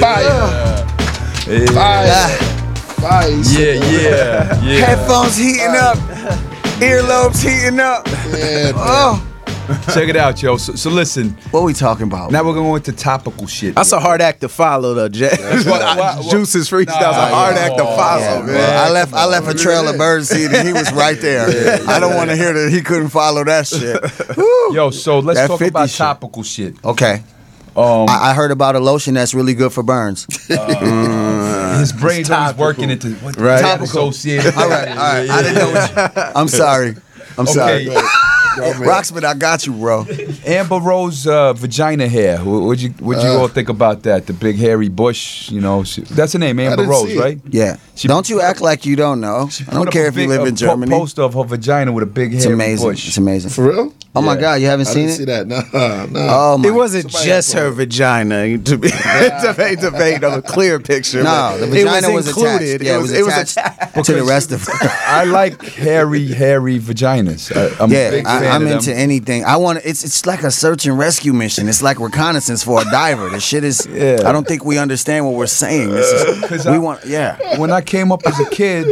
[0.00, 0.86] Fire,
[1.46, 2.28] Yeah, fire,
[3.00, 3.30] fire.
[3.30, 4.62] yeah, yeah.
[4.62, 4.86] yeah.
[4.86, 5.96] Headphones heating up.
[6.80, 8.06] Earlobes heating up.
[8.06, 8.72] Yeah, man.
[8.76, 9.22] Oh.
[9.94, 10.56] Check it out, yo.
[10.56, 11.30] So, so listen.
[11.50, 12.30] What we talking about?
[12.30, 13.74] Now we're going into topical shit.
[13.74, 15.30] that's a hard act to follow, though, Jay.
[15.38, 17.62] why- why- Juice's freestyle's Nah, a hard yeah.
[17.62, 18.46] act to follow, Yeah, man.
[18.46, 18.54] bro.
[18.56, 21.46] I left I left a trail of bird seed and he was right there.
[21.88, 24.00] I don't want to hear that he couldn't follow that shit.
[24.74, 25.98] Yo, so let's That talk about shit.
[25.98, 26.76] topical shit.
[26.84, 27.22] Okay.
[27.76, 30.26] Um, I, I heard about a lotion that's really good for burns.
[30.46, 33.60] his brain's always working into what Right.
[33.60, 34.54] topical associated.
[34.54, 35.28] all right, all right.
[35.30, 35.72] I didn't know.
[35.72, 36.94] What you, I'm sorry.
[37.36, 37.88] I'm sorry.
[38.58, 38.78] Okay.
[38.84, 40.06] Rocksmith, I got you, bro.
[40.46, 42.38] Amber Rose uh, vagina hair.
[42.38, 44.26] What would you what you all think about that?
[44.26, 45.50] The big hairy bush.
[45.50, 47.40] You know, she, that's her name, Amber didn't Rose, right?
[47.48, 47.76] Yeah.
[47.96, 49.48] She don't you act like you don't know.
[49.68, 50.90] I don't care a if you live a in Germany.
[50.90, 52.88] Poster of her vagina with a big hairy It's amazing.
[52.88, 53.08] bush.
[53.08, 53.50] It's amazing.
[53.50, 53.92] For real?
[54.16, 55.48] Oh my God, you haven't I seen didn't see it?
[55.48, 55.72] that.
[55.74, 56.52] Nah, nah.
[56.54, 56.68] Oh my.
[56.68, 60.32] It wasn't Somebody just had her put vagina to be to paint to paint of
[60.34, 61.22] a clear picture.
[61.24, 62.62] No, but the vagina it was, was, attached.
[62.62, 62.82] included.
[62.82, 64.04] Yeah, it was, it was attached attached.
[64.06, 64.64] to the rest of.
[65.06, 67.50] I like hairy, hairy vaginas.
[67.56, 68.78] I, I'm a Yeah, big fan I, I'm of them.
[68.78, 69.44] into anything.
[69.44, 69.80] I want.
[69.84, 71.68] It's it's like a search and rescue mission.
[71.68, 73.30] It's like reconnaissance for a diver.
[73.30, 73.84] The shit is.
[73.86, 74.20] Yeah.
[74.24, 75.90] I don't think we understand what we're saying.
[75.90, 76.44] This is.
[76.48, 77.04] 'Cause We I- want.
[77.04, 77.58] Yeah.
[77.58, 78.86] when I came up as a kid,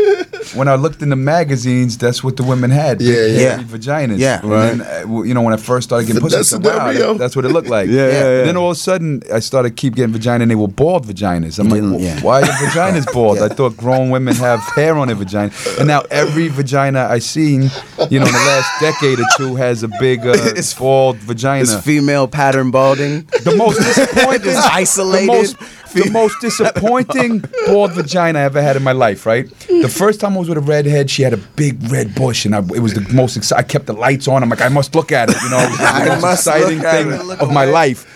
[0.54, 2.98] when I looked in the magazines, that's what the women had.
[2.98, 3.48] big, Yeah, yeah.
[3.50, 3.76] hairy Yeah.
[3.76, 4.18] vaginas.
[4.18, 4.40] Yeah.
[4.42, 6.92] And then, uh, w- you know, when I first started getting pussy, I said, wow,
[6.92, 7.88] that- that's what it looked like.
[7.92, 8.44] Yeah, yeah, yeah.
[8.44, 11.58] Then all of a sudden, I started keep getting vagina, and they were bald vaginas.
[11.58, 12.20] I'm like, yeah.
[12.22, 13.38] why are your vaginas bald?
[13.38, 17.62] I thought grown women have hair on their vagina, and now every vagina I seen,
[18.10, 21.62] you know, in the last decade or two, has a big uh, It's- bald vagina.
[21.62, 23.22] It's female pattern balding.
[23.44, 25.28] The most disappointing, isolated.
[25.28, 25.56] The most,
[26.04, 29.26] the most disappointing bald vagina I ever had in my life.
[29.26, 29.48] Right.
[29.68, 32.54] The first time I was with a redhead, she had a big red bush, and
[32.54, 33.38] I, it was the most.
[33.38, 34.42] Exci- I kept the lights on.
[34.42, 35.36] I'm like, I must look at it.
[35.42, 38.06] You know, it was the most exciting thing of my life.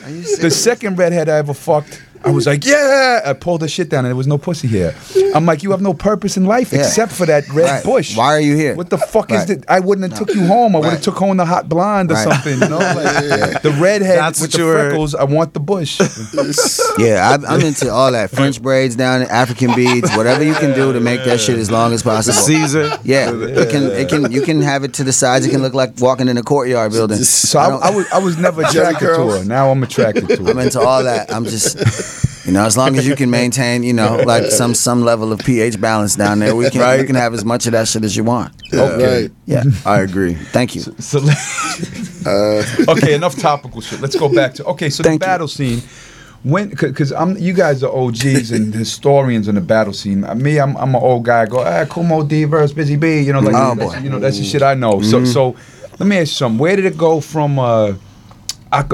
[0.40, 2.02] The second redhead I ever fucked.
[2.24, 3.20] I was like, yeah.
[3.24, 4.94] I pulled the shit down and there was no pussy here.
[5.34, 6.80] I'm like, you have no purpose in life Yeah.
[6.80, 7.84] except for that red Right.
[7.84, 8.16] bush.
[8.16, 8.74] Why are you here?
[8.74, 9.48] What the fuck is Right.
[9.48, 9.64] that?
[9.68, 10.74] I wouldn't have took you home.
[10.74, 11.02] I would have Right.
[11.02, 12.24] took home the hot blonde or Right.
[12.28, 12.60] something.
[12.66, 15.14] You know, like, the redhead That's with the you were- freckles.
[15.14, 16.00] I want the bush.
[16.98, 20.92] Yeah, I, I'm into all that French braids down, African beads, whatever you can do
[20.92, 22.34] to make that shit as long as possible.
[22.36, 22.98] Caesar.
[23.04, 23.90] Yeah, it can.
[23.90, 24.32] It can.
[24.32, 25.44] You can have it to the sides.
[25.46, 27.18] It can look like walking in a courtyard building.
[27.22, 29.44] So I, don't- I was I was never attracted to her.
[29.44, 30.50] Now I'm attracted to her.
[30.50, 31.32] I'm into all that.
[31.32, 31.76] I'm just,
[32.46, 35.40] you know, as long as you can maintain, you know, like some some level of
[35.40, 38.16] pH balance down there, we can you can have as much of that shit as
[38.16, 38.52] you want.
[38.72, 39.22] Okay.
[39.22, 39.30] Right.
[39.46, 40.34] Yeah, I agree.
[40.34, 40.82] thank you.
[40.98, 41.18] So,
[42.88, 44.00] okay, enough topical shit.
[44.00, 44.90] Let's go back to okay.
[44.90, 45.30] So Thank the you.
[45.30, 45.82] battle scene.
[46.42, 50.22] When, because I'm, you guys are OGs and historians on the battle scene.
[50.22, 51.42] Uh, Me, I'm, I'm an old guy.
[51.42, 53.22] I go, ah, Kool Moe Dee versus Busy Bee.
[53.22, 53.98] You know, like Oh, that's, boy.
[54.00, 55.02] you know, that's the shit I know.
[55.02, 55.56] So, so
[55.98, 56.58] let me ask you something.
[56.58, 57.98] Where did it go from, uh, aca-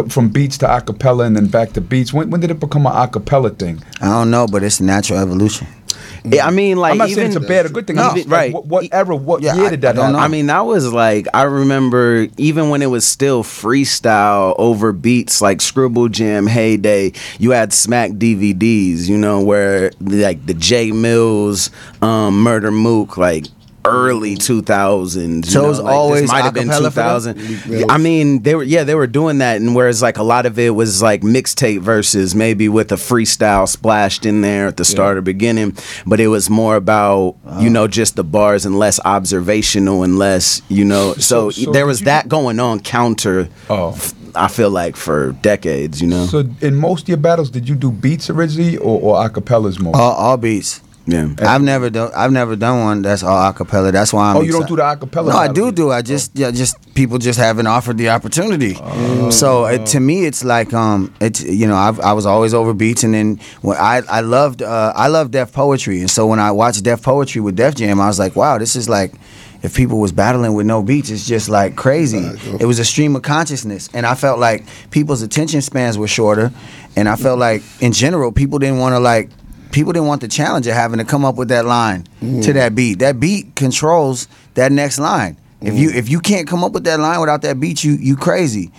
[0.09, 2.13] from beats to acapella and then back to beats?
[2.13, 3.83] When, when did it become an acapella thing?
[4.01, 5.67] I don't know, but it's natural evolution.
[6.25, 7.97] Yeah, I mean, like I'm not even saying it's a bad or good thing.
[7.97, 8.53] No, I'm just, like, right.
[8.53, 9.17] What, what era?
[9.17, 10.19] What Yeah, year did that I don't know.
[10.19, 15.41] I mean, that was like I remember even when it was still freestyle over beats
[15.41, 17.13] like Scribble Jam heyday.
[17.39, 23.47] You had Smack DVDs, you know, where like the J Mills, um, Murder Mook, like
[23.85, 25.47] early 2000s.
[25.47, 27.35] So you it was like, always might have been acapella for them?
[27.37, 27.91] 2000.
[27.91, 30.59] I mean, they were yeah they were doing that, and whereas like a lot of
[30.59, 35.17] it was like mixtape verses, maybe with a freestyle splashed in there at the start
[35.17, 37.69] or beginning, but it was more about you uh-huh.
[37.69, 41.15] know just the bars and less observational and less you know.
[41.15, 43.49] So, so there was you- that going on counter.
[43.69, 43.99] Oh.
[44.35, 46.25] I feel like for decades, you know.
[46.25, 49.95] So in most of your battles, did you do beats originally or, or acapellas more?
[49.95, 50.81] All, all beats.
[51.07, 51.35] Yeah.
[51.41, 52.13] I've never done.
[52.15, 53.91] I've never done one that's all acapella.
[53.91, 54.37] That's why I'm.
[54.37, 55.91] Oh, you don't do the acapella No, I do do.
[55.91, 58.77] I just, yeah, just people just haven't offered the opportunity.
[58.81, 59.31] Oh.
[59.31, 62.73] So it, to me, it's like, um, it's you know, I've, I was always over
[62.73, 66.39] beats, and then when I, I loved, uh, I love Def Poetry, and so when
[66.39, 69.13] I watched Def Poetry with Def Jam, I was like, wow, this is like.
[69.65, 72.19] If people was battling with no beats, it's just like crazy.
[72.59, 76.51] It was a stream of consciousness, and I felt like people's attention spans were shorter,
[76.97, 79.31] and I felt like in general people didn't want to like
[79.73, 82.55] people didn't want the challenge of having to come up with that line to mm.
[82.55, 83.01] that beat.
[83.01, 85.37] That beat controls that next line.
[85.61, 85.97] If you mm.
[85.97, 88.71] if you can't come up with that line without that beat, you you crazy.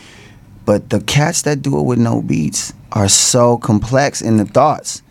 [0.65, 5.01] But the cats that do it with no beats are so complex in the thoughts.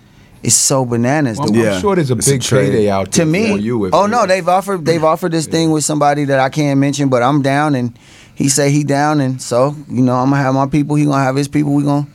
[0.42, 1.38] It's so bananas.
[1.38, 1.80] Well, The- I'm Yeah.
[1.80, 2.72] sure there's a It's a big trade.
[2.72, 3.90] payday out to there me, for you.
[3.92, 7.22] Oh no, they've offered they've offered this thing with somebody that I can't mention, but
[7.22, 7.92] I'm down, and
[8.34, 10.96] he say he down, and so you know I'm gonna have my people.
[10.96, 11.74] He gonna have his people.
[11.74, 12.06] We gonna,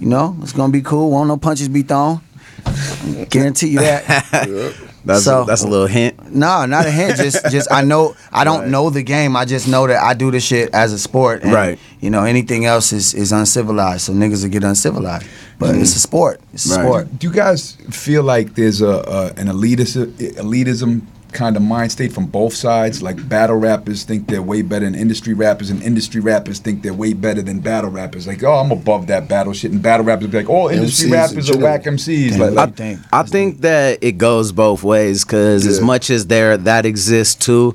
[0.00, 1.10] you know, it's gonna be cool.
[1.10, 2.20] Won't no punches be thrown.
[3.30, 4.04] Guarantee you that.
[5.04, 6.32] That's So- a, that's a little hint.
[6.34, 7.16] no, not a hint.
[7.18, 8.70] Just just I know I don't Right.
[8.70, 9.36] know the game.
[9.36, 11.42] I just know that I do this shit as a sport.
[11.42, 11.78] And, Right.
[12.00, 14.06] You know anything else is is uncivilized.
[14.06, 15.26] So niggas will get uncivilized.
[15.58, 15.82] But mm.
[15.82, 16.40] it's a sport.
[16.54, 16.84] It's a Right.
[16.86, 17.18] sport.
[17.18, 20.06] Do you guys feel like there's a, a an elitism,
[20.40, 21.02] elitism
[21.34, 23.02] kind of mind state from both sides?
[23.02, 26.94] Like battle rappers think they're way better than industry rappers, and industry rappers think they're
[26.94, 28.26] way better than battle rappers.
[28.26, 31.12] Like, oh, I'm above that battle shit, and battle rappers be like, oh, industry MCs
[31.12, 32.30] rappers are whack MCs.
[32.30, 36.08] Damn, Like, I like, think- I think that it goes both ways because as much
[36.10, 37.74] as there that exists too,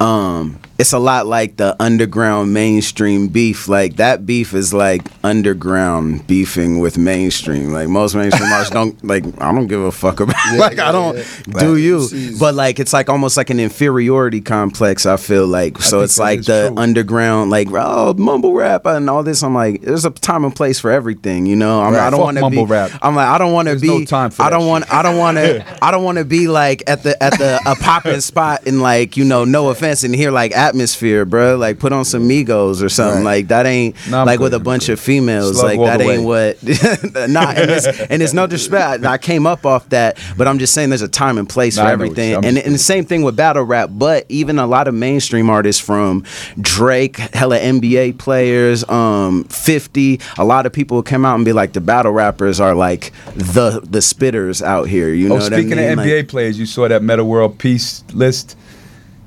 [0.00, 3.66] um it's a lot like the underground mainstream beef.
[3.66, 7.72] Like that beef is like underground beefing with mainstream.
[7.72, 11.18] Like most mainstream artists don't like I don't give a fuck about like I don't
[11.58, 12.02] do you.
[12.02, 15.78] Sees- But like it's like almost like an inferiority complex, I feel like.
[15.82, 16.78] So it's like the true.
[16.78, 19.42] underground like oh mumble rap and all this.
[19.42, 21.80] I'm like, there's a time and place for everything, you know?
[21.82, 22.06] I'm, Right.
[22.06, 22.92] I don't want to mumble be rap.
[23.02, 25.18] I'm like I don't want to be no time for I don't want I don't
[25.18, 28.62] want to I don't want to be like at the at the a popping spot
[28.66, 31.56] and like you know no offense and hear like atmosphere, bro.
[31.56, 33.24] Like put on some Migos or something.
[33.24, 33.38] Right.
[33.38, 34.92] Like that ain't Nah, like with a bunch good.
[34.94, 35.58] of females.
[35.58, 36.62] Slug like that ain't what.
[37.28, 39.04] nah, and it's, and it's no disrespect.
[39.04, 41.82] I came up off that, but I'm just saying there's a time and place Nah,
[41.82, 42.34] for I know everything.
[42.44, 43.90] And and the same thing with battle rap.
[43.92, 46.24] But even a lot of mainstream artists from
[46.60, 50.20] Drake, hella NBA players, um, 50.
[50.38, 53.80] A lot of people come out and be like the battle rappers are like the
[53.84, 55.08] the spitters out here.
[55.12, 55.90] You know Oh, what I speaking mean?
[55.92, 58.56] of Like- NBA players, you saw that Metta World Peace list.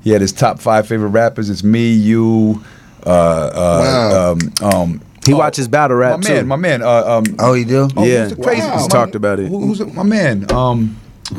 [0.02, 1.48] He had his top five favorite rappers.
[1.50, 2.62] It's me, you,
[3.06, 3.52] uh, uh,
[3.84, 4.32] Wow.
[4.32, 6.46] um, um, He watches battle rap my man, too.
[6.48, 6.82] my man.
[6.82, 7.88] Uh, um, Oh, you do?
[7.96, 8.24] oh, Yeah.
[8.24, 8.62] who's the crazy?
[8.62, 8.68] Wow.
[8.74, 9.48] my- He's talked about it.
[9.48, 10.50] Who, who's the- my man?
[10.50, 10.96] Um,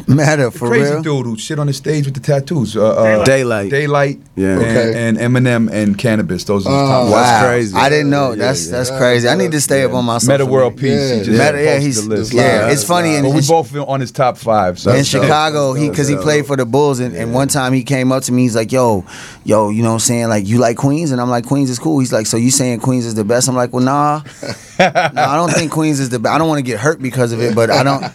[0.08, 0.92] Matter for crazy real.
[0.94, 2.76] Crazy dude who shit on the stage with the tattoos.
[2.76, 3.70] Uh, uh, Daylyt.
[3.70, 4.20] Daylyt.
[4.36, 4.48] Yeah.
[4.54, 5.08] And, Okay.
[5.08, 6.46] and Eminem and Canibus.
[6.46, 7.04] Those are his top.
[7.08, 7.42] Oh, five.
[7.44, 7.76] Wow, crazy.
[7.78, 8.30] I didn't know.
[8.32, 8.72] Yeah, that's yeah.
[8.72, 9.28] that's crazy.
[9.30, 10.98] I need to stay up on my social Metta World media.
[10.98, 11.10] Peace.
[11.10, 11.14] Yeah.
[11.18, 12.34] He just Metta, yeah, he's the list.
[12.34, 12.72] yeah.
[12.72, 14.80] It's funny, and But we it's- both on his top five.
[14.80, 15.24] So in that's dope.
[15.24, 18.24] Chicago, he because he played for the Bulls, and, and one time he came up
[18.24, 19.06] to me, he's like, "Yo,
[19.44, 20.30] yo, you know what I'm saying?
[20.30, 22.80] Like, you like Queens?" And I'm like, "Queens is cool." He's like, "So you saying
[22.80, 24.22] Queens is the best?" I'm like, "Well, nah,
[24.80, 26.34] nah I don't think Queens is the best.
[26.34, 28.04] I don't want to get hurt because of it, but I don't,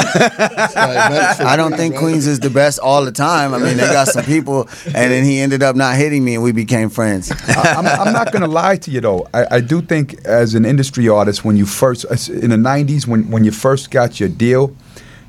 [0.77, 3.55] I don't think Queens is the best all the time.
[3.55, 6.43] I mean, they got some people, and then he ended up not hitting me, and
[6.43, 7.31] we became friends.
[7.31, 9.29] I, I'm, I'm not gonna lie to you though.
[9.35, 13.31] I, I do think as an industry artist, when you first in the '90s, when
[13.31, 14.75] when you first got your deal,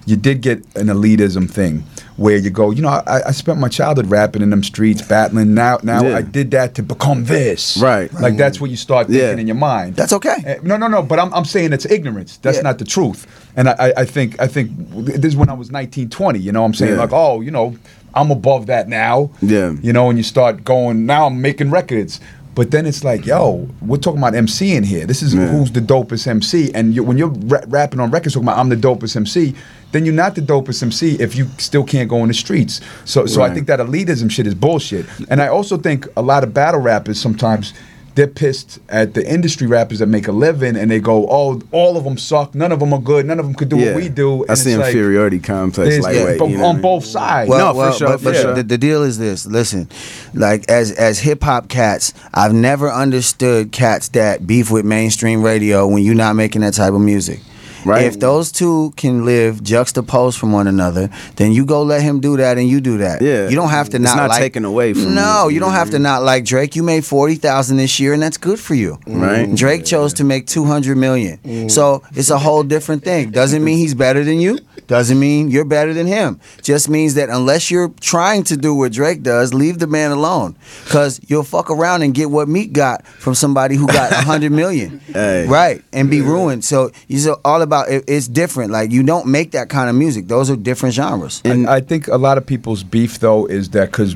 [0.09, 1.83] you did get an elitism thing
[2.17, 5.53] where you go, you know, I, I spent my childhood rapping in them streets, battling.
[5.53, 6.17] Now, now Yeah.
[6.17, 7.77] I did that to become this.
[7.77, 8.11] Right.
[8.13, 9.37] Like that's what you start thinking Yeah.
[9.37, 9.95] in your mind.
[9.95, 10.35] That's okay.
[10.45, 11.01] Uh, No, no, no.
[11.03, 12.37] But I'm, I'm saying it's ignorance.
[12.37, 12.63] That's Yeah.
[12.63, 13.27] not the truth.
[13.55, 14.71] And I, I, I think I think
[15.05, 16.39] this is when I was 19, 20.
[16.39, 17.75] You know, what I'm saying like, oh, you know,
[18.13, 19.29] I'm above that now.
[19.41, 19.73] Yeah.
[19.81, 21.05] You know, and you start going.
[21.05, 22.19] Now I'm making records.
[22.55, 25.05] But then it's like, yo, we're talking about MC in here.
[25.05, 26.73] This is who's the dopest MC.
[26.73, 29.55] And you, when you're ra- rapping on records, talking about I'm the dopest MC,
[29.91, 32.81] then you're not the dopest MC if you still can't go in the streets.
[33.05, 35.05] So, so I think that elitism shit is bullshit.
[35.29, 37.73] And I also think a lot of battle rappers sometimes
[38.15, 41.95] they're pissed at the industry rappers that make a living, and they go, "Oh, all
[41.95, 42.53] of them suck.
[42.53, 43.25] None of them are good.
[43.25, 43.93] None of them could do yeah.
[43.93, 45.89] what we do." That's and the it's like, inferiority complex.
[45.89, 46.39] there's- Lightweight.
[46.39, 46.81] but you know on what I mean?
[46.81, 47.49] both sides.
[47.49, 48.53] Well, No, well, for sure, but, for but sure.
[48.55, 49.45] The, the deal is this.
[49.45, 49.87] Listen,
[50.33, 55.87] like as as hip hop cats, I've never understood cats that beef with mainstream radio
[55.87, 57.39] when you're not making that type of music.
[57.85, 58.05] Right.
[58.05, 62.37] If those two can live juxtaposed from one another, then you go let him do
[62.37, 63.21] that and you do that.
[63.21, 63.49] Yeah.
[63.49, 65.71] You don't have to It's not, not like, taken away from No, you, you don't
[65.71, 66.03] you have to mm-hmm.
[66.03, 66.75] not like Drake.
[66.75, 68.97] You made forty thousand this year, and that's good for you.
[69.05, 69.21] Mm-hmm.
[69.21, 69.55] Right.
[69.55, 71.37] Drake chose to make two hundred million.
[71.37, 71.69] Mm-hmm.
[71.69, 73.31] So it's a whole different thing.
[73.31, 74.59] Doesn't mean he's better than you.
[74.89, 76.39] Doesn't mean you're better than him.
[76.63, 80.57] Just means that unless you're trying to do what Drake does, leave the man alone.
[80.87, 84.51] Cause you'll fuck around and get what Meek got from somebody who got a hundred
[84.51, 84.99] million.
[85.09, 85.47] Hey.
[85.47, 85.83] Right.
[85.91, 86.63] And be ruined.
[86.63, 88.71] So it's all about it, it's different.
[88.71, 90.27] Like you don't make that kind of music.
[90.27, 91.41] Those are different genres.
[91.45, 94.15] And I think a lot of people's beef though is that because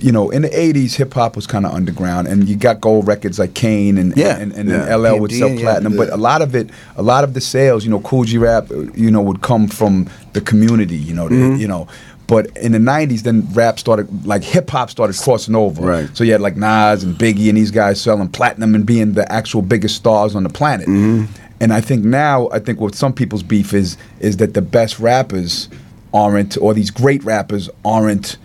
[0.00, 3.06] you know in the '80s hip hop was kind of underground, and you got gold
[3.06, 4.36] records like Kane and Yeah.
[4.38, 4.78] and, and, Yeah.
[4.86, 5.60] then LL would sell yeah.
[5.60, 8.38] platinum, but a lot of it, a lot of the sales, you know, Kool G
[8.38, 11.60] Rap, uh, you know, would come from the community, you know, Mm-hmm.
[11.60, 11.86] you know.
[12.26, 15.80] But in the '90s, then rap started, like hip hop started crossing over.
[15.82, 16.10] Right.
[16.12, 19.30] So you had like Nas and Biggie and these guys selling platinum and being the
[19.32, 20.86] actual biggest stars on the planet.
[20.88, 21.24] Mm-hmm.
[21.60, 24.98] And I think now, I think what some people's beef is is that the best
[25.00, 25.68] rappers
[26.12, 28.36] aren't, or these great rappers aren't,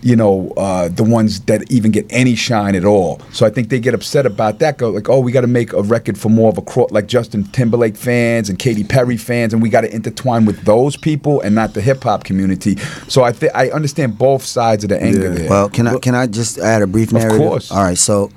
[0.00, 3.20] you know, uh, the ones that even get any shine at all.
[3.32, 4.78] So I think they get upset about that.
[4.78, 7.06] Go like, oh, we got to make a record for more of a cro- like
[7.08, 11.40] Justin Timberlake fans and Katy Perry fans, and we got to intertwine with those people
[11.40, 12.76] and not the hip hop community.
[13.08, 15.34] So I think I understand both sides of the anger Yeah.
[15.34, 15.50] there.
[15.50, 17.40] Well, can I can I just add a brief narrative?
[17.40, 17.70] Of course.
[17.72, 17.98] All right.
[17.98, 18.30] So,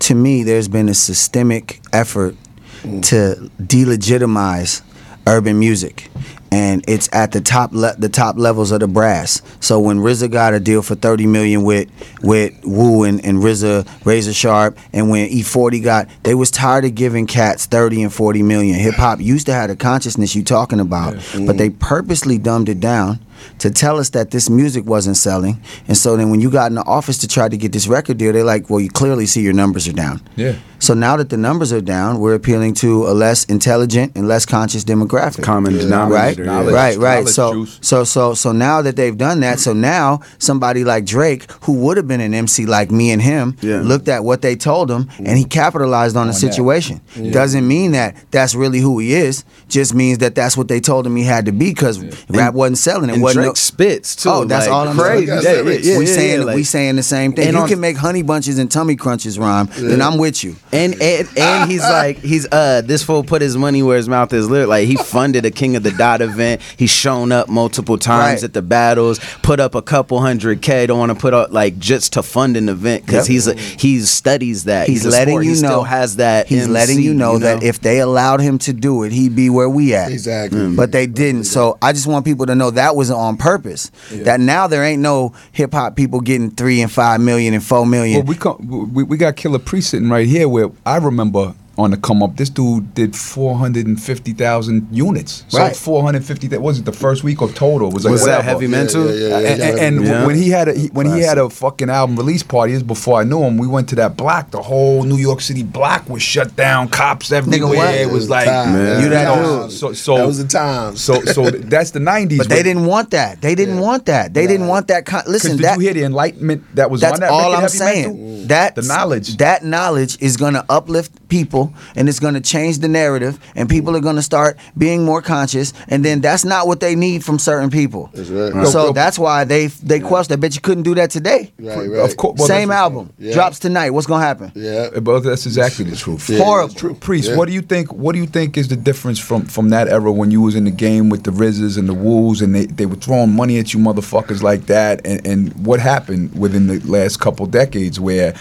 [0.00, 2.34] to me, there's been a systemic effort
[2.82, 4.82] to delegitimize
[5.26, 6.10] urban music,
[6.52, 9.40] and it's at the top le- the top levels of the brass.
[9.60, 11.88] So when RZA got a deal for thirty million with
[12.22, 16.94] with Wu and, and RZA Razor Sharp, and when E40 got, they was tired of
[16.94, 18.78] giving cats thirty and forty million.
[18.78, 21.14] Hip hop used to have the consciousness you talking about,
[21.46, 23.18] but they purposely dumbed it down
[23.58, 25.60] to tell us that this music wasn't selling.
[25.88, 28.18] And so then when you got in the office to try to get this record
[28.18, 30.20] deal, they're like, well, you clearly see your numbers are down.
[30.36, 30.56] Yeah.
[30.78, 34.44] So now that the numbers are down, we're appealing to a less intelligent and less
[34.44, 35.44] conscious demographic.
[35.44, 36.42] Common denominator.
[36.42, 36.66] Right?
[36.66, 36.72] yeah.
[36.74, 37.28] Right, right.
[37.28, 37.78] So, juice.
[37.80, 41.96] so, so, so now that they've done that, so now somebody like Drake, who would
[41.98, 43.80] have been an MC like me and him, Yeah.
[43.80, 46.38] looked at what they told him and he capitalized on the that.
[46.40, 47.00] situation.
[47.30, 49.44] Doesn't mean that that's really who he is.
[49.68, 52.78] Just means that that's what they told him he had to be because rap wasn't
[52.78, 53.08] selling.
[53.08, 53.31] It wasn't.
[53.34, 54.28] Drake no- spits too.
[54.30, 55.26] Oh, that's like, all I'm crazy.
[55.26, 55.42] saying.
[55.44, 57.48] Yeah, yeah, yeah, we yeah, saying yeah, like- we saying the same thing.
[57.48, 60.56] And you on- can make honey bunches and tummy crunches rhyme, then I'm with you.
[60.72, 64.32] And and and he's like he's uh this fool put his money where his mouth
[64.32, 64.68] is lit.
[64.68, 66.62] Like he funded a King of the Dot event.
[66.76, 68.44] He's shown up multiple times Right.
[68.44, 69.20] at the battles.
[69.42, 70.86] Put up a couple hundred k.
[70.86, 73.32] Don't want to put up like just to fund an event because Yep.
[73.32, 74.88] he's a, he studies that.
[74.88, 76.46] He's, a letting you he know Still has that.
[76.48, 79.50] He's MC, letting you know, that if they allowed him to do it, he'd be
[79.50, 80.10] where we at.
[80.10, 80.74] Exactly.
[80.74, 81.44] But they didn't.
[81.44, 83.90] So I just want people to know that was on purpose.
[84.10, 87.86] That now there ain't no hip hop people getting three and five million and four
[87.86, 88.18] million.
[88.18, 91.90] Well, we, come, we we got Killah Priest sitting right here where I remember on
[91.90, 95.44] the come up, this dude did 450,000 units.
[95.48, 95.74] So Right.
[95.76, 97.90] 450, that was it the first week or total?
[97.90, 99.06] Was, like was that heavy mental?
[99.14, 100.26] yeah, yeah, and, yeah, and, and yeah.
[100.26, 103.20] when he had a he, when he had a fucking album release party, is before
[103.20, 104.50] I knew him, we went to that block.
[104.50, 106.88] The whole New York City block was shut down.
[106.88, 107.74] Cops everywhere.
[107.76, 107.94] what?
[107.94, 109.68] It was like Time, You that know.
[109.68, 110.96] So so that was the time.
[110.96, 112.38] so so that's the 90s.
[112.38, 113.40] but they didn't want that.
[113.40, 114.34] They didn't want that.
[114.34, 115.06] They didn't want that.
[115.06, 117.30] Con- listen, did that you hear the enlightenment that was That's on that?
[117.30, 118.48] all I'm saying.
[118.48, 119.36] That the knowledge.
[119.38, 123.68] that knowledge is going to uplift people, and it's going to change the narrative, and
[123.68, 125.72] people are going to start being more conscious.
[125.88, 128.10] And then that's not what they need from certain people.
[128.12, 128.66] That's right.
[128.66, 130.34] So Yo, yo, that's why they they question.
[130.34, 131.50] I bet you couldn't do that today.
[131.58, 132.04] Right, right.
[132.10, 132.38] Of course.
[132.38, 133.32] well, Same album Yeah.
[133.34, 133.90] drops tonight.
[133.94, 134.52] What's going to happen?
[134.54, 134.90] Yeah.
[134.96, 136.28] Uh, But that's exactly the truth.
[136.28, 136.74] Yeah, Horrible.
[136.74, 136.94] true.
[137.08, 137.36] Priest, Yeah.
[137.38, 137.86] what do you think?
[138.04, 140.64] What do you think is the difference from from that era when you was in
[140.70, 143.72] the game with the Rizzes and the Woos and they, they were throwing money at
[143.72, 144.94] you motherfuckers like that?
[145.10, 148.34] And, and what happened within the last couple decades where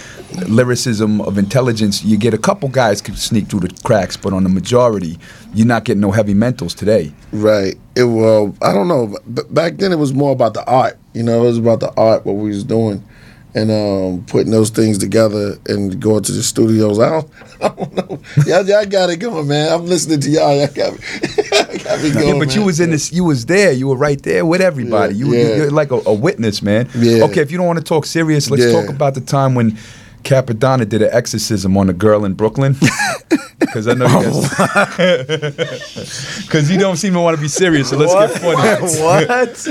[0.48, 4.44] lyricism of intelligence, you get a couple guys can sneak through the cracks, but on
[4.44, 5.18] the majority,
[5.54, 7.12] you're not getting no heavy mentals today.
[7.32, 7.76] Right.
[7.96, 9.16] It well, I don't know.
[9.34, 10.98] B- back then, it was more about the art.
[11.14, 13.04] You know, it was about the art what we was doing,
[13.54, 17.00] and um, putting those things together and going to the studios.
[17.00, 17.30] I don't,
[17.62, 18.20] I don't know.
[18.46, 19.72] Y'all, y'all got it going, man.
[19.74, 20.56] I'm listening to y'all.
[20.58, 21.00] Y'all got me,
[21.52, 22.28] y'all got me going.
[22.28, 23.12] yeah, but you was in this.
[23.12, 23.72] You was there.
[23.74, 25.16] You were right there with everybody.
[25.16, 25.56] Yeah, you, yeah.
[25.58, 26.90] You're like a, a witness, man.
[26.96, 27.24] Yeah.
[27.26, 28.72] Okay, if you don't want to talk serious, let's Yeah.
[28.72, 29.78] talk about the time when
[30.24, 32.76] Cappadonna did an exorcism on a girl in Brooklyn.
[33.62, 35.92] Because I know you guys.
[36.42, 38.58] Because you don't seem to want to be serious, so let's get funny.
[39.02, 39.68] what?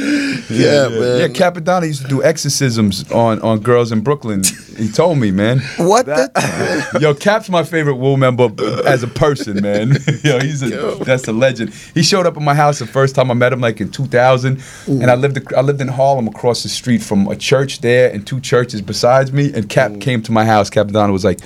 [0.49, 1.21] Yeah, man.
[1.21, 4.43] Yeah, Cappadonna used to do exorcisms on, on girls in Brooklyn.
[4.79, 5.59] He told me, man.
[5.77, 6.99] What the?
[7.01, 8.49] Yo, Cap's my favorite Wu member
[8.87, 9.97] as a person, man.
[10.23, 10.71] Yo, he's a
[11.05, 11.75] that's a legend.
[11.93, 14.63] He showed up at my house the first time I met him, like in 2000,
[14.87, 18.27] and I lived I lived in Harlem across the street from a church there and
[18.27, 19.53] two churches besides me.
[19.53, 20.71] And Cap came to my house.
[20.71, 21.41] Captain Cappadonna was like,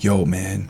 [0.00, 0.68] "Yo, man,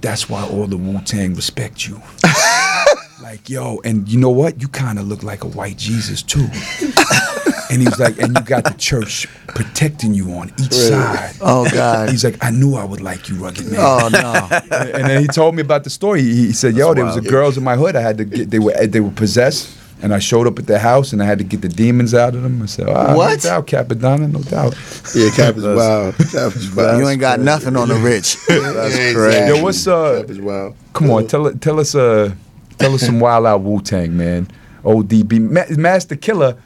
[0.00, 2.00] that's why all the Wu Tang respect you."
[3.22, 4.60] like, yo, and you know what?
[4.60, 6.46] You kind of look like a white Jesus too.
[7.70, 11.34] and he was like, and you got the church protecting you on each side.
[11.40, 12.10] Oh God.
[12.10, 13.80] He's like, I knew I would like you, rugged man.
[13.80, 14.48] Oh no.
[14.70, 16.22] and then he told me about the story.
[16.22, 17.96] He, he said, "Yo, there was a girls in my hood.
[17.96, 18.50] I had to get.
[18.50, 21.38] They were they were possessed." And I showed up at their house, and I had
[21.38, 22.60] to get the demons out of them.
[22.62, 23.42] I said, ah, What?
[23.42, 24.74] No doubt, Cappadonna, no doubt.
[25.14, 26.14] Yeah, Cap is wild.
[26.16, 26.98] Cap is wild.
[27.00, 28.36] You ain't got nothing on the rich.
[28.48, 29.46] That's crazy.
[29.56, 30.20] Yo, what's uh?
[30.20, 30.74] Cap is wild.
[30.92, 32.34] Come on, tell it- tell us uh,
[32.78, 34.46] tell us some wild out Wu Tang, man.
[34.82, 36.56] ODB, Ma- Masta Killa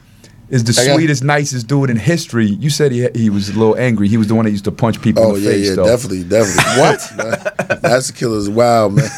[0.49, 2.47] is the got- sweetest, nicest dude in history.
[2.47, 4.07] You said he he was a little angry.
[4.07, 5.75] He was the one that used to punch people Oh in the yeah, face, yeah,
[5.75, 5.85] though.
[5.85, 6.63] definitely, definitely.
[6.81, 7.69] what?
[7.69, 7.79] Man?
[7.83, 9.09] Masta Killa's wild, man.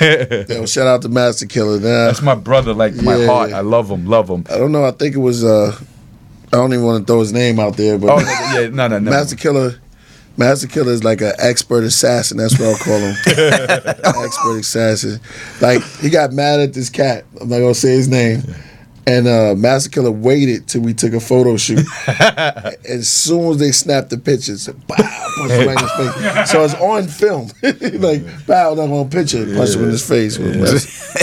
[0.48, 1.78] Yo, shout out to Masta Killa.
[1.80, 3.26] Nah, That's my brother, like my Yeah.
[3.26, 3.52] heart.
[3.52, 4.44] I love him, love him.
[4.50, 4.84] I don't know.
[4.84, 5.42] I think it was.
[5.44, 5.74] uh
[6.52, 8.20] I don't even want to throw his name out there, but Oh
[8.60, 9.10] yeah, no, no, no.
[9.10, 9.74] Masta Killa.
[10.36, 12.36] Masta Killa is like an expert assassin.
[12.38, 13.14] That's what I'll call him.
[14.24, 15.20] expert assassin.
[15.60, 17.24] Like he got mad at this cat.
[17.40, 18.42] I'm not gonna say his name.
[19.06, 21.84] And uh, Masta Killa waited till we took a photo shoot.
[22.08, 25.92] as soon as they snapped the pictures, bow, punch him right in his
[26.24, 26.50] face.
[26.50, 27.50] So it's on film.
[28.00, 30.38] like, bow, not on picture, punch him in his face.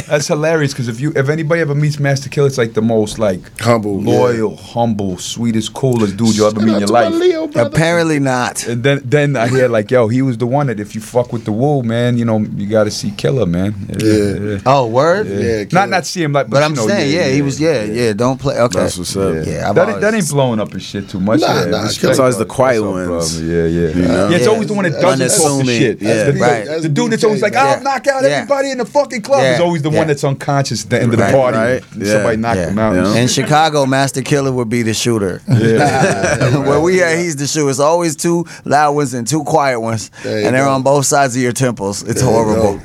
[0.08, 3.18] That's hilarious because if you if anybody ever meets Masta Killa, it's like the most
[3.20, 4.20] like Humble, yeah.
[4.20, 7.54] loyal, humble, sweetest, coolest dude you'll ever meet in your Shout out to my life.
[7.56, 7.66] Leo.
[7.66, 8.68] Apparently not.
[8.68, 11.34] And then then I hear like, yo, he was the one that if you fuck
[11.34, 13.74] with the Wu, man, you know, you got to see Killer, man.
[13.90, 14.60] Yeah.
[14.66, 15.28] Oh, word.
[15.28, 17.71] Yeah, Not not see him like, but, But I'm know, saying, yeah, he was, yeah,
[17.72, 17.84] yeah.
[18.08, 18.58] Yeah, don't play.
[18.58, 18.80] Okay.
[18.80, 19.34] That's what's up.
[19.46, 21.42] Yeah, I've That, ain't- always- that ain't blowing up his shit too much.
[21.42, 23.40] Nah, yeah, nah, respect, Killer's always the quiet What's ones.
[23.40, 23.46] brother?
[23.46, 24.08] Yeah, yeah.
[24.08, 24.30] know?
[24.30, 24.52] Yeah, it's Yeah.
[24.52, 26.02] always the one that doesn't talk the shit.
[26.02, 26.14] Yeah.
[26.14, 26.82] That's the- Right.
[26.82, 28.30] The dude that's always like, I'll knock out Yeah.
[28.30, 29.56] everybody in the fucking club Yeah.
[29.56, 29.98] is always the Yeah.
[30.00, 31.34] one that's unconscious at the end of the Right.
[31.34, 31.58] party.
[31.58, 31.84] Right.
[31.98, 32.14] Yeah.
[32.14, 32.68] Somebody knocked Yeah.
[32.70, 32.96] him out.
[32.96, 33.16] Yeah.
[33.22, 35.42] In Chicago, Masta Killa would be the shooter.
[35.48, 37.70] Where we at, he's the shooter.
[37.70, 41.42] It's always two loud ones and two quiet ones, and they're on both sides of
[41.42, 42.04] your temples.
[42.04, 42.80] It's horrible.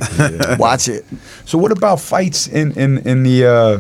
[0.59, 1.05] Watch it.
[1.45, 3.79] So what about fights in in in the uh,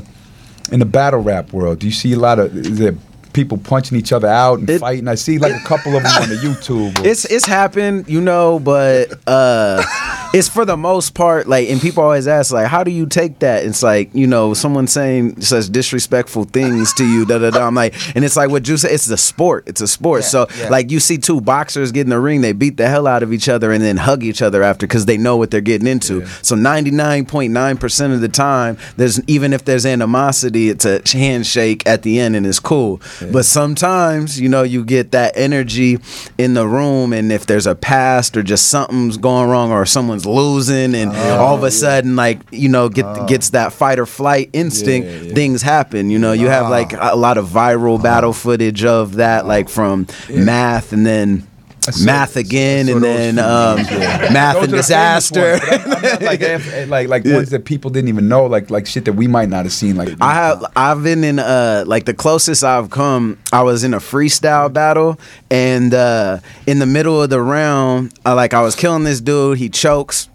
[0.72, 1.79] in the battle rap world?
[1.81, 2.94] Do you see a lot of is there
[3.33, 5.09] people punching each other out and It- fighting?
[5.09, 7.05] I see like a couple of them on the YouTube.
[7.05, 9.83] It's it's happened, you know, but uh
[10.33, 13.39] it's for the most part like and people always ask like how do you take
[13.41, 13.65] that?
[13.65, 17.67] It's like, you know, someone saying such disrespectful things to you, da da da.
[17.67, 19.65] I'm like and it's like what you say, it's a sport.
[19.67, 20.25] It's a sport.
[20.25, 23.22] so like you see two boxers get in the ring, they beat the hell out
[23.22, 25.87] of each other and then hug each other after because they know what they're getting
[25.87, 26.27] into.
[26.43, 32.18] So 99.9% of the time, there's even if there's animosity, it's a handshake at the
[32.20, 33.01] end and it's cool.
[33.33, 35.99] But sometimes, you know, you get that energy
[36.39, 39.87] in the room, and if there's a past or just something's going wrong or
[40.21, 43.27] someone's losing, and oh, all of a sudden, like you know, get oh.
[43.27, 46.11] gets that fight or flight instinct, things happen.
[46.11, 46.71] You know, you have ah.
[46.71, 51.47] like a lot of viral battle footage of that, like from math, and then.
[52.05, 54.28] Math again, saw and then um, yeah.
[54.32, 55.61] math and are the famous Dizaster.
[55.61, 58.87] I'm- I'm not like eh, like like ones that people didn't even know, like like
[58.87, 59.97] shit that we might not have seen.
[59.97, 63.95] Like I have I've been in uh like the closest I've come I was in
[63.95, 65.18] a freestyle battle
[65.51, 69.59] and uh in the middle of the round I like I was killing this dude
[69.59, 70.28] he chokes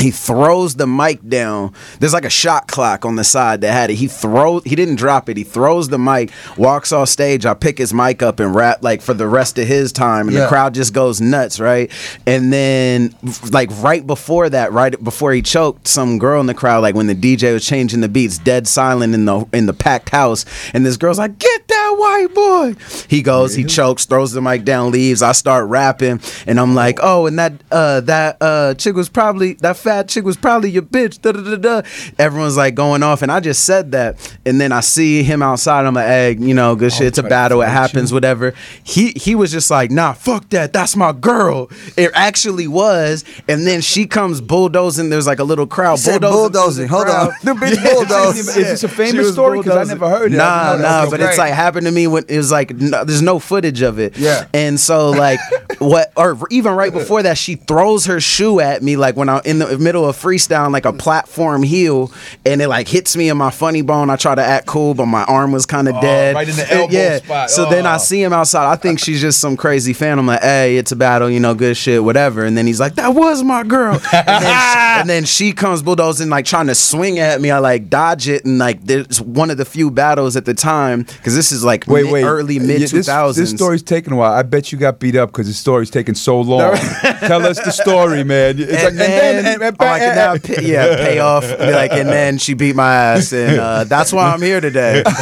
[0.00, 1.72] he throws the mic down.
[1.98, 3.94] There's like a shot clock on the side that had it.
[3.94, 4.62] He throws.
[4.64, 5.36] He didn't drop it.
[5.36, 7.44] He throws the mic, walks off stage.
[7.44, 10.36] I pick his mic up and rap like for the rest of his time, and
[10.36, 11.90] the crowd just goes nuts, right?
[12.26, 13.14] And then
[13.50, 17.08] like right before that, right before he choked, some girl in the crowd, like when
[17.08, 20.44] the DJ was changing the beats, dead silent in the in the packed house,
[20.74, 22.74] and this girl's like, "Get that white boy!"
[23.08, 25.22] He goes, he chokes, throws the mic down, leaves.
[25.22, 29.54] I start rapping, and I'm like, "Oh, and that uh that uh chick was probably
[29.54, 31.88] that fat chick was probably your bitch." Da da da da.
[32.18, 35.86] Everyone's like going off, and I just said that, and then I see him outside.
[35.86, 37.06] I'm like, "Hey, you know, good oh, shit.
[37.08, 37.62] It's a battle.
[37.62, 38.12] It happens.
[38.12, 40.72] Whatever." He he was just like, "Nah, fuck that.
[40.72, 45.10] That's my girl." It actually was, and then she comes bulldozing.
[45.10, 46.20] There's like a little crowd bulldozing.
[46.20, 46.88] bulldozing.
[46.88, 47.28] Hold crowd.
[47.28, 47.34] on.
[47.42, 47.92] The bitch Yeah.
[47.92, 48.38] bulldozed.
[48.38, 49.58] Is this a famous story?
[49.58, 50.36] Because I never heard it.
[50.36, 53.38] Nah, nah, but it's like happened to me when it was like no, there's no
[53.38, 54.16] footage of it.
[54.16, 54.46] Yeah.
[54.52, 55.40] And so like
[55.78, 59.40] what or even right before that, she throws her shoe at me like when I'm
[59.44, 62.12] in the middle of freestyle, like a platform heel,
[62.46, 64.10] and it like hits me in my funny bone.
[64.10, 66.34] I try to act cool, but my arm was kind of oh, dead.
[66.34, 67.18] right in the elbow yeah.
[67.18, 67.50] spot.
[67.50, 67.98] So then I Oh.
[67.98, 68.70] see him outside.
[68.70, 70.18] I think she's just some crazy fan.
[70.18, 72.44] I'm like, hey, it's a battle, you know, good shit, whatever.
[72.44, 74.00] And then he's like, that was my girl.
[74.12, 77.50] And then, she, and then she comes bulldozing, like trying to swing at me.
[77.50, 81.02] I like dodge it, and like there's one of the few battles at the time
[81.02, 82.24] because this is like Wait, mid- wait.
[82.24, 83.50] early mid this- two thousands.
[83.52, 84.32] This story's taking a while.
[84.32, 86.76] I bet you got beat up because the story's taking so long.
[87.20, 88.56] Tell us the story, man.
[88.58, 91.42] It's like- and then, and- and- oh, I can now pay, yeah, pay off.
[91.42, 95.02] Be like, and then she beat my ass, and uh, that's why I'm here today.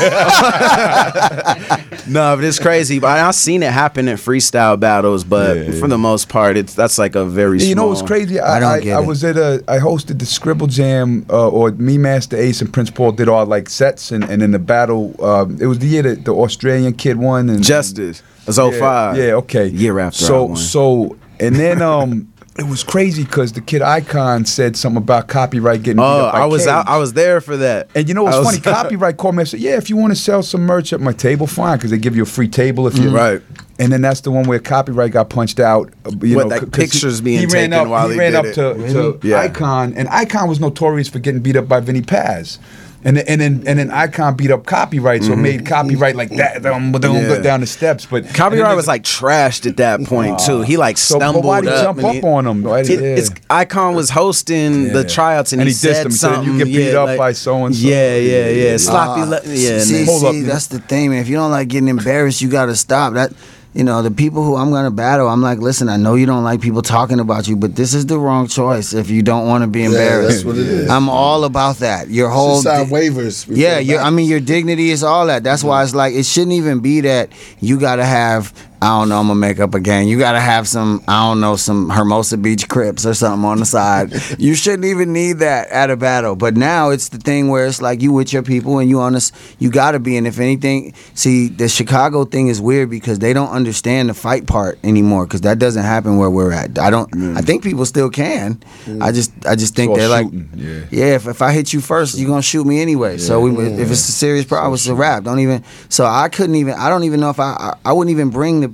[2.08, 2.98] no, but it's crazy.
[2.98, 5.80] But I've seen it happen in freestyle battles, but Yeah, yeah.
[5.80, 7.62] for the most part, it's that's like a very.
[7.62, 8.38] You know what's crazy?
[8.40, 9.62] I, I don't I, get I was at a.
[9.68, 13.46] I hosted the Scribble Jam, uh, or me, Masta Ace, and Prince Paul did all
[13.46, 16.94] like sets, and, and in the battle, um, it was the year that the Australian
[16.94, 18.22] kid won, and Justice.
[18.46, 19.16] It's yeah, 05.
[19.16, 19.66] Yeah, okay.
[19.66, 20.56] Year after I So won.
[20.56, 22.32] so and then um.
[22.58, 25.96] It was crazy because the kid Icon said something about Copywrite getting.
[25.96, 26.68] beat Oh, up I was Cage.
[26.68, 26.88] out.
[26.88, 27.88] I was there for that.
[27.94, 28.58] And you know what's was- funny?
[28.96, 31.12] Copywrite called me and said, "Yeah, if you want to sell some merch at my
[31.12, 33.42] table, fine, because they give you a free table if you Right.
[33.78, 35.92] And then that's the one where Copywrite got punched out.
[36.06, 38.06] uh, You With, know, like, c- 'cause pictures he, being he ran taken up, while
[38.08, 38.54] he he ran did up it.
[38.54, 39.40] to, to Yeah.
[39.40, 42.58] Icon, and Icon was notorious for getting beat up by Vinnie Paz.
[43.06, 46.30] And then, and then and then Icon beat up Copywrite, so it made Copywrite like
[46.30, 47.14] that um, don't Mm-hmm.
[47.30, 47.36] Yeah.
[47.36, 48.04] go down the steps.
[48.04, 50.62] But Copywrite then was like trashed at that point too.
[50.62, 51.82] He like So, stumbled but why'd he up.
[51.84, 52.62] jump up he- on him?
[52.64, 53.38] Why- It, yeah.
[53.48, 56.10] Icon was hosting the tryouts and, And he, he dissed said him.
[56.10, 56.52] He said, something.
[56.52, 58.70] "You get beat yeah, up by so-and-so." Yeah, yeah, yeah.
[58.70, 58.76] Yeah.
[58.76, 59.20] Sloppy.
[59.22, 59.70] Uh, le- yeah.
[59.74, 60.46] and see, Hold see, man.
[60.46, 61.20] that's the thing, man.
[61.20, 63.14] If you don't like getting embarrassed, you got to stop.
[63.14, 63.32] That
[63.76, 66.42] you know, the people who I'm gonna battle, I'm like, listen, I know you don't
[66.44, 69.64] like people talking about you, but this is the wrong choice if you don't want
[69.64, 70.30] to be embarrassed.
[70.30, 70.88] that's what it is.
[70.88, 72.08] I'm all about that.
[72.08, 73.46] Your whole di- waivers.
[73.54, 75.44] yeah, I mean, your dignity is all that.
[75.44, 78.54] That's why it's like it shouldn't even be that you gotta have.
[78.82, 79.18] I don't know.
[79.18, 80.06] I'm gonna make up a gang.
[80.08, 81.02] You gotta have some.
[81.08, 84.12] I don't know some Hermosa Beach Crips or something on the side.
[84.38, 86.36] you shouldn't even need that at a battle.
[86.36, 89.14] But now it's the thing where it's like you with your people and you on
[89.14, 89.32] this.
[89.58, 90.16] You gotta be.
[90.16, 94.46] And if anything, see the Chicago thing is weird because they don't understand the fight
[94.46, 96.78] part anymore because that doesn't happen where we're at.
[96.78, 97.36] I don't.
[97.36, 98.62] I think people still can.
[99.00, 99.32] I just.
[99.46, 100.26] I just think they're like.
[100.54, 100.84] yeah.
[100.90, 103.16] Yeah, if, if I hit you first, you're gonna shoot me anyway.
[103.18, 105.24] So we, if it's a serious problem, it's a wrap.
[105.24, 105.64] Don't even.
[105.88, 106.74] So I couldn't even.
[106.74, 107.52] I don't even know if I.
[107.58, 108.65] I, I wouldn't even bring the.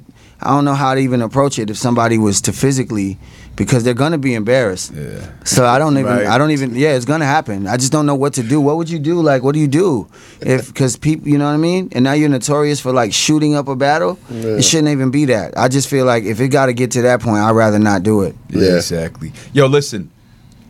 [0.43, 3.19] I don't know how to even approach it if somebody was to physically,
[3.57, 4.93] because they're gonna be embarrassed.
[4.95, 5.31] Yeah.
[5.45, 6.07] So I don't even.
[6.13, 6.27] Right.
[6.27, 6.75] I don't even.
[6.75, 7.67] Yeah, it's gonna happen.
[7.67, 8.61] I just don't know what to do.
[8.61, 9.21] What would you do?
[9.21, 10.09] Like, what do you do?
[10.41, 11.89] If because people, you know what I mean.
[11.93, 14.19] And now you're notorious for like shooting up a battle.
[14.31, 14.57] Yeah.
[14.57, 15.57] It shouldn't even be that.
[15.57, 18.03] I just feel like if it got to get to that point, I'd rather not
[18.03, 18.35] do it.
[18.51, 19.33] Yeah, exactly.
[19.53, 20.11] Yo, listen,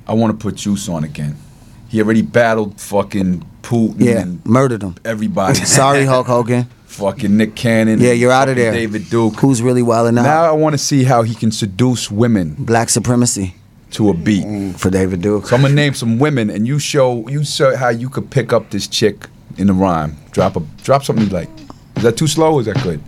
[0.07, 1.37] I want to put Juice on again.
[1.89, 3.95] He already battled fucking Putin.
[3.99, 4.97] Yeah, and murdered him.
[5.05, 5.55] everybody.
[5.65, 6.67] Sorry, Hulk Hogan.
[6.93, 8.01] Fucking Nick Cannon.
[8.01, 8.73] Yeah, you're out of there.
[8.73, 9.35] David Duke.
[9.37, 10.23] Who's really wilding out?
[10.23, 13.55] now I want to see how he can seduce women Black supremacy
[13.93, 14.77] to a beat.
[14.77, 15.47] for David Duke.
[15.47, 18.53] So I'm gonna name some women, and you show you show how you could pick
[18.53, 19.27] up this chick
[19.59, 20.17] in the rhyme.
[20.33, 21.51] Drop a drop something you like.
[21.97, 22.55] Is that too slow?
[22.55, 23.01] or Is that good?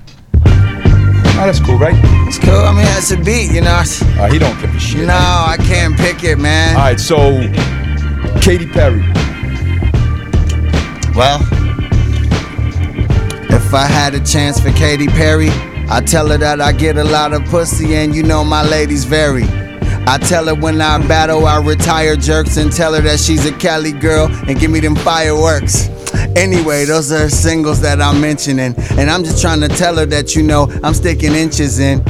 [1.37, 1.95] Nah, that's cool, right?
[2.29, 2.55] It's cool.
[2.55, 3.83] I mean, it's a beat, you know.
[3.83, 5.07] Uh, he don't give a shit.
[5.09, 6.77] No, I can't pick it, man.
[6.77, 7.41] All right, so
[8.41, 9.01] Katy Perry.
[11.17, 11.41] Well,
[13.55, 15.51] if I had a chance for Katy Perry,
[15.89, 19.05] I tell her that I get a lot of pussy and you know my ladies
[19.05, 19.45] vary.
[20.07, 23.53] I tell her when I battle, I retire jerks and tell her that she's a
[23.53, 25.89] Cali girl and give me them fireworks.
[26.37, 30.35] Anyway, those are singles that I'm mentioning, and I'm just trying to tell her that
[30.35, 32.03] you know I'm sticking inches in.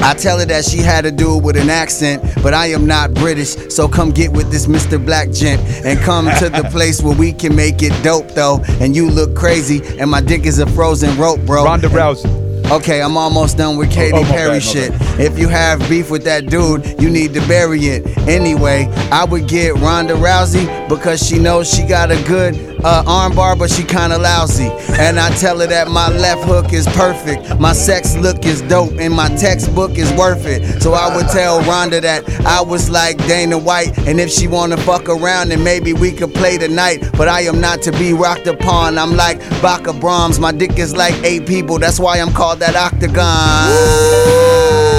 [0.00, 2.86] I tell her that she had to do it with an accent, but I am
[2.86, 5.04] not British, so come get with this Mr.
[5.04, 8.60] Black gent and come to the place where we can make it dope though.
[8.80, 11.64] And you look crazy, and my dick is a frozen rope, bro.
[11.64, 12.48] Ronda Rousey.
[12.70, 14.92] Okay, I'm almost done with oh, Katy Oh, Perry bad, shit.
[15.18, 18.06] If you have beef with that dude, you need to bury it.
[18.28, 23.58] Anyway, I would get Ronda Rousey because she knows she got a good uh, armbar,
[23.58, 24.70] but she kinda lousy.
[24.98, 28.92] And I tell her that my left hook is perfect, my sex look is dope,
[28.98, 30.82] and my textbook is worth it.
[30.82, 34.76] So I would tell Ronda that I was like Dana White, and if she wanna
[34.76, 37.04] fuck around, then maybe we could play tonight.
[37.16, 38.98] But I am not to be rocked upon.
[38.98, 40.38] I'm like Baka Brahms.
[40.38, 41.78] My dick is like eight people.
[41.78, 44.97] That's why I'm called that octagon.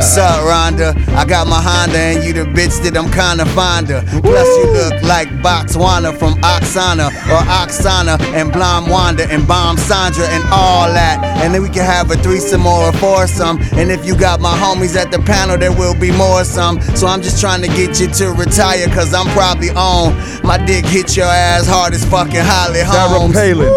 [0.00, 0.48] Sup, uh-huh.
[0.48, 0.94] Ronda?
[1.16, 4.02] I got my Honda and you the bitch that I'm kinda fonder.
[4.22, 10.26] Plus you look like Botswana from Oksana or Oksana and Blonde Wanda and Bomb Sandra
[10.28, 11.22] and all that.
[11.42, 13.58] And then we can have a threesome or a foursome.
[13.74, 16.80] And if you got my homies at the panel, there will be more some.
[16.96, 20.14] So I'm just trying to get you to retire, cause I'm probably on.
[20.42, 23.34] My dick hit your ass hard as fucking Holly Sarah Holmes.
[23.34, 23.72] Palin.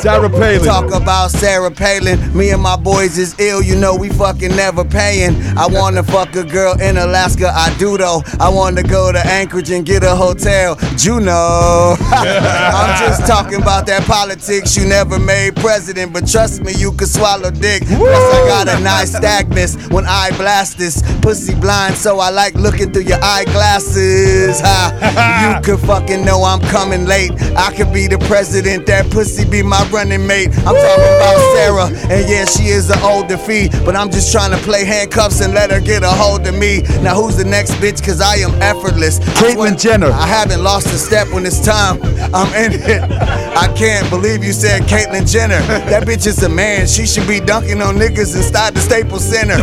[0.00, 0.64] Sarah Palin.
[0.64, 2.18] Talk about Sarah Palin.
[2.36, 5.34] Me and my boys is ill, you know we fucking never paying.
[5.60, 8.22] I wanna fuck a girl in Alaska, I do though.
[8.40, 10.76] I wanna go to Anchorage and get a hotel.
[10.96, 11.32] Juno.
[12.00, 14.74] I'm just talking about that politics.
[14.74, 17.82] You never made president, but trust me, you could swallow dick.
[17.84, 21.02] Plus, I got a nice stagnus when I blast this.
[21.20, 24.60] Pussy blind, so I like looking through your eyeglasses.
[24.60, 24.96] Ha.
[25.40, 27.32] You could fucking know I'm coming late.
[27.54, 30.48] I could be the president, that pussy be my running mate.
[30.66, 34.50] I'm talking about Sarah, and yeah, she is an old defeat, but I'm just trying
[34.52, 36.82] to play handcuffs and let her get a hold of me.
[37.02, 38.04] Now, who's the next bitch?
[38.04, 39.18] Cause I am effortless.
[39.40, 40.10] Caitlyn Jenner.
[40.10, 42.00] I haven't lost a step when it's time.
[42.34, 43.02] I'm in it.
[43.02, 45.60] I can't believe you said Caitlyn Jenner.
[45.90, 46.86] That bitch is a man.
[46.86, 49.62] She should be dunking on niggas inside the Staples Center.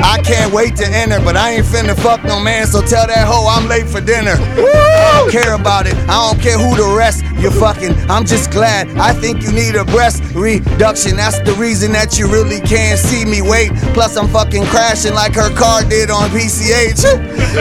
[0.00, 3.26] I can't wait to enter, but I ain't finna fuck no man, so tell that
[3.26, 4.36] hoe I'm late for dinner.
[4.38, 5.94] I don't care about it.
[6.08, 7.94] I don't care who the rest you're fucking.
[8.10, 8.88] I'm just glad.
[8.98, 11.16] I think you need a breast reduction.
[11.16, 13.70] That's the reason that you really can't see me wait.
[13.94, 17.04] Plus, I'm fucking crashing like her car did on PCH.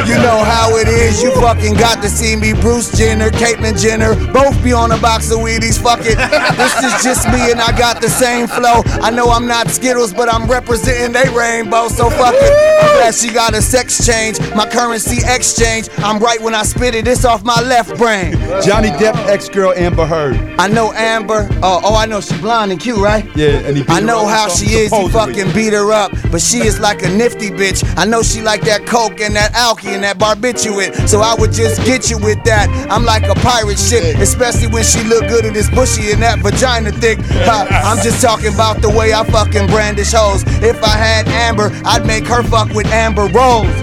[0.07, 1.21] You know how it is.
[1.21, 2.53] You fucking got to see me.
[2.53, 5.81] Bruce Jenner, Caitlyn Jenner, both be on a box of Wheaties.
[5.81, 6.17] Fuck it.
[6.57, 8.81] This is just me and I got the same flow.
[9.01, 11.87] I know I'm not Skittles, but I'm representing they rainbow.
[11.87, 12.51] So fuck it.
[12.83, 14.39] I'm glad she got a sex change.
[14.55, 15.89] My currency exchange.
[15.99, 17.07] I'm right when I spit it.
[17.07, 18.33] It's off my left brain.
[18.61, 20.35] Johnny Depp ex girl Amber Heard.
[20.59, 21.47] I know Amber.
[21.63, 23.25] Oh, oh, I know she blonde and cute, right?
[23.35, 24.91] Yeah, and he beat I know how she is.
[24.91, 27.83] He fucking beat her up, but she is like a nifty bitch.
[27.97, 31.07] I know she like that coke and that alky and that barbiturate.
[31.07, 32.69] So I would just get you with that.
[32.89, 36.39] I'm like a pirate ship, especially when she look good in this bushy and that
[36.39, 37.19] vagina thick.
[37.21, 40.43] Ha, I'm just talking about the way I fucking brandish hoes.
[40.61, 43.73] If I had Amber, I'd make her fuck with Amber Rose.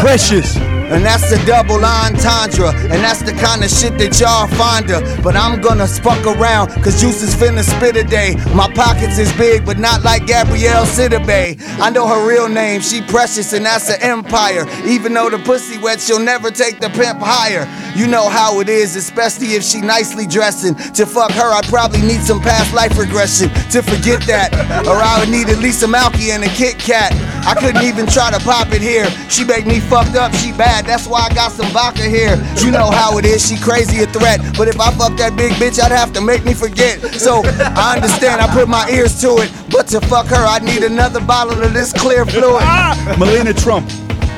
[0.00, 0.56] Precious.
[0.92, 2.68] And that's the double entendre.
[2.92, 5.00] And that's the kind of shit that y'all find her.
[5.22, 8.36] But I'm gonna spuck around, cause Juice is finna spit a day.
[8.54, 11.56] My pockets is big, but not like Gabrielle Sidibe.
[11.80, 14.66] I know her real name, she precious, and that's an empire.
[14.84, 17.64] Even though the pussy wet, she'll never take the pimp higher.
[17.94, 20.74] You know how it is, especially if she nicely dressing.
[20.94, 24.52] To fuck her, I'd probably need some past life regression to forget that.
[24.86, 27.12] Or I would need at least some alky and a Kit Kat.
[27.44, 29.10] I couldn't even try to pop it here.
[29.28, 30.86] She make me fucked up, she bad.
[30.86, 32.36] That's why I got some vodka here.
[32.64, 34.40] You know how it is, she crazy a threat.
[34.56, 37.00] But if I fuck that big bitch, I'd have to make me forget.
[37.20, 39.52] So I understand, I put my ears to it.
[39.70, 42.62] But to fuck her, I need another bottle of this clear fluid.
[42.62, 43.16] Ah!
[43.18, 43.90] Melania Trump.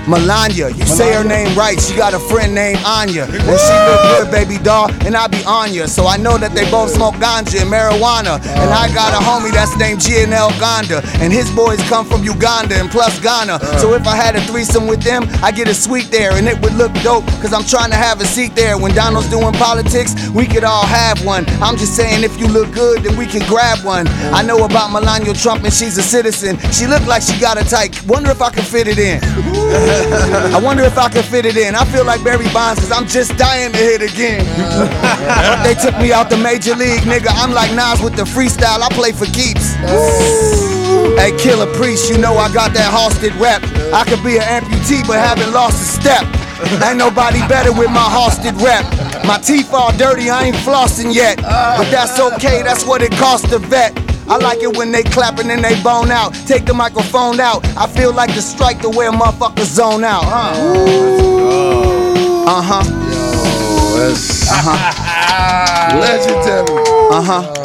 [0.07, 1.81] Melania, you say her name right.
[1.81, 3.25] She got a friend named Anya.
[3.25, 5.89] And she look good, baby doll, and I be Anya.
[5.89, 8.37] So I know that they both smoke ganja and marijuana.
[8.45, 11.01] And I got a homie that's named GNL Gonda.
[11.21, 13.55] And his boys come from Uganda and plus Ghana.
[13.55, 13.79] Uh.
[13.79, 16.33] So if I had a threesome with them, I get a suite there.
[16.33, 18.77] And it would look dope, cause I'm trying to have a seat there.
[18.77, 21.45] When Donald's doing politics, we could all have one.
[21.63, 24.07] I'm just saying, if you look good, then we can grab one.
[24.37, 26.59] I know about Melania Trump and she's a citizen.
[26.73, 28.05] She look like she got a tight.
[28.07, 29.21] Wonder if I can fit it in.
[30.55, 31.75] I wonder if I can fit it in.
[31.75, 34.45] I feel like Barry Bonds, cause I'm just dying to hit again.
[35.65, 37.29] they took me out the major league, nigga.
[37.31, 38.81] I'm like Nas with the freestyle.
[38.83, 39.75] I play for keeps.
[41.19, 43.63] Hey, Killah Priest, you know I got that Halsted rep.
[43.95, 46.25] I could be an amputee, but haven't lost a step.
[46.83, 48.85] Ain't nobody better with my Halsted rep.
[49.25, 51.37] My teeth all dirty, I ain't flossing yet.
[51.41, 53.95] But that's okay, that's what it costs to vet.
[54.27, 56.35] I like it when they clapping and they bone out.
[56.47, 57.65] Take the microphone out.
[57.77, 60.25] I feel like the strike the way a motherfucker zone out.
[62.47, 62.83] Uh huh.
[64.51, 65.99] Uh huh.
[66.01, 66.67] legendary.
[67.11, 67.64] Uh huh.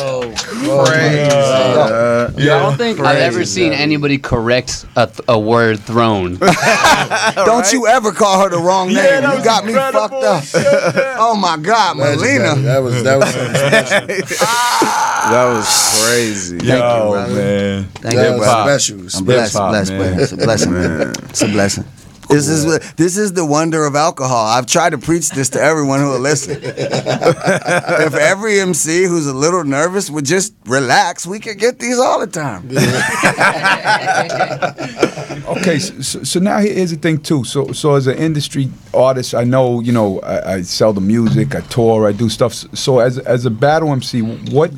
[0.61, 6.35] I don't think I've ever seen anybody correct a, th- a word thrown.
[7.35, 9.23] Don't you ever call her the wrong name.
[9.23, 10.43] you got me fucked up.
[11.19, 12.39] oh my God, Legendary.
[12.39, 12.61] Melina.
[12.61, 14.45] That was that was something special.
[15.29, 16.57] That was crazy.
[16.65, 17.83] Yo, man.
[17.95, 18.63] Thank That you, was bro.
[18.65, 18.99] special.
[19.19, 20.19] I'm blessed, Hip-hop, blessed, man.
[20.19, 20.73] It's a blessing.
[21.29, 21.83] It's a blessing.
[22.29, 24.45] This is this is the wonder of alcohol.
[24.45, 26.59] I've tried to preach this to everyone who will listen.
[26.63, 32.19] if every MC who's a little nervous would just relax, we could get these all
[32.19, 32.69] the time.
[35.49, 37.43] Okay, so, so- now here's the thing too.
[37.43, 41.55] So so as an industry artist, I know you know I, I sell the music,
[41.55, 42.53] I tour, I do stuff.
[42.53, 44.71] So as as a battle MC, what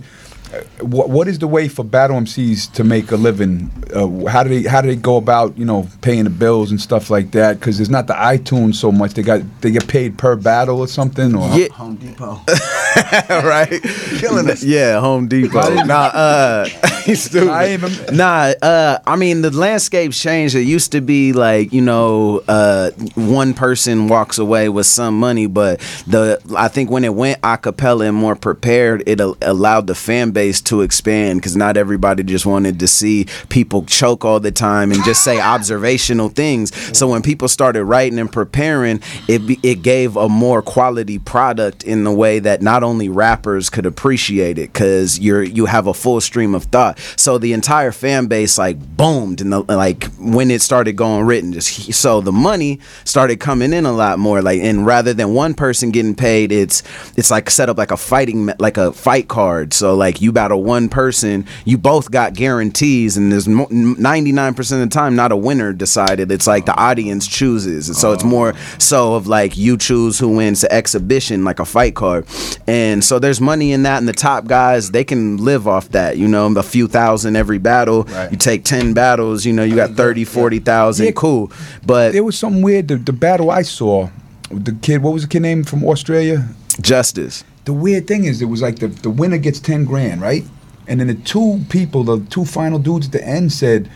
[0.81, 3.71] what what is the way for battle MCs to make a living?
[3.93, 6.79] Uh, how do they how do they go about you know paying the bills and
[6.81, 7.59] stuff like that?
[7.59, 9.13] Because it's not the iTunes so much.
[9.13, 11.35] They got they get paid per battle or something.
[11.35, 11.67] Or Yeah.
[11.69, 12.39] Home Depot.
[13.29, 13.81] right?
[14.19, 14.63] Killing us.
[14.63, 15.73] Yeah, Home Depot.
[15.85, 16.65] nah, uh,
[17.05, 17.49] he's stupid.
[17.49, 20.55] I even- nah, uh, I mean the landscape's changed.
[20.55, 25.47] It used to be like you know, uh, one person walks away with some money,
[25.47, 29.87] but the I think when it went a cappella and more prepared, it a- allowed
[29.87, 34.39] the fan base to expand because not everybody just wanted to see people choke all
[34.39, 36.73] the time and just say observational things.
[36.97, 42.03] So when people started writing and preparing, it it gave a more quality product in
[42.03, 46.21] the way that not only rappers could appreciate it because you're you have a full
[46.21, 46.99] stream of thought.
[47.15, 51.53] So the entire fan base like boomed and the, like when it started going written,
[51.53, 54.41] just so the money started coming in a lot more.
[54.41, 56.83] Like and rather than one person getting paid, it's
[57.17, 59.73] it's like set up like a fighting like a fight card.
[59.73, 64.81] So like you battle one person, you both got guarantees, and there's ninety nine percent
[64.83, 66.31] of the time not a winner decided.
[66.31, 70.29] It's like the audience chooses, and so it's more so of like you choose who
[70.29, 72.25] wins the exhibition, like a fight card,
[72.67, 73.97] and so there's money in that.
[73.97, 77.57] And the top guys they can live off that, you know, a few thousand every
[77.57, 78.07] battle.
[78.31, 81.11] You take ten battles, you know, you got 30, 40,000, Yeah.
[81.15, 81.51] cool.
[81.85, 82.87] But there was something weird.
[82.87, 84.09] The, the battle I saw,
[84.49, 86.47] the kid, what was the kid name from Australia?
[86.81, 87.43] justice.
[87.65, 90.43] The weird thing is, it was like the, the winner gets 10 grand, right?
[90.87, 93.89] And then the two people, the two final dudes at the end said,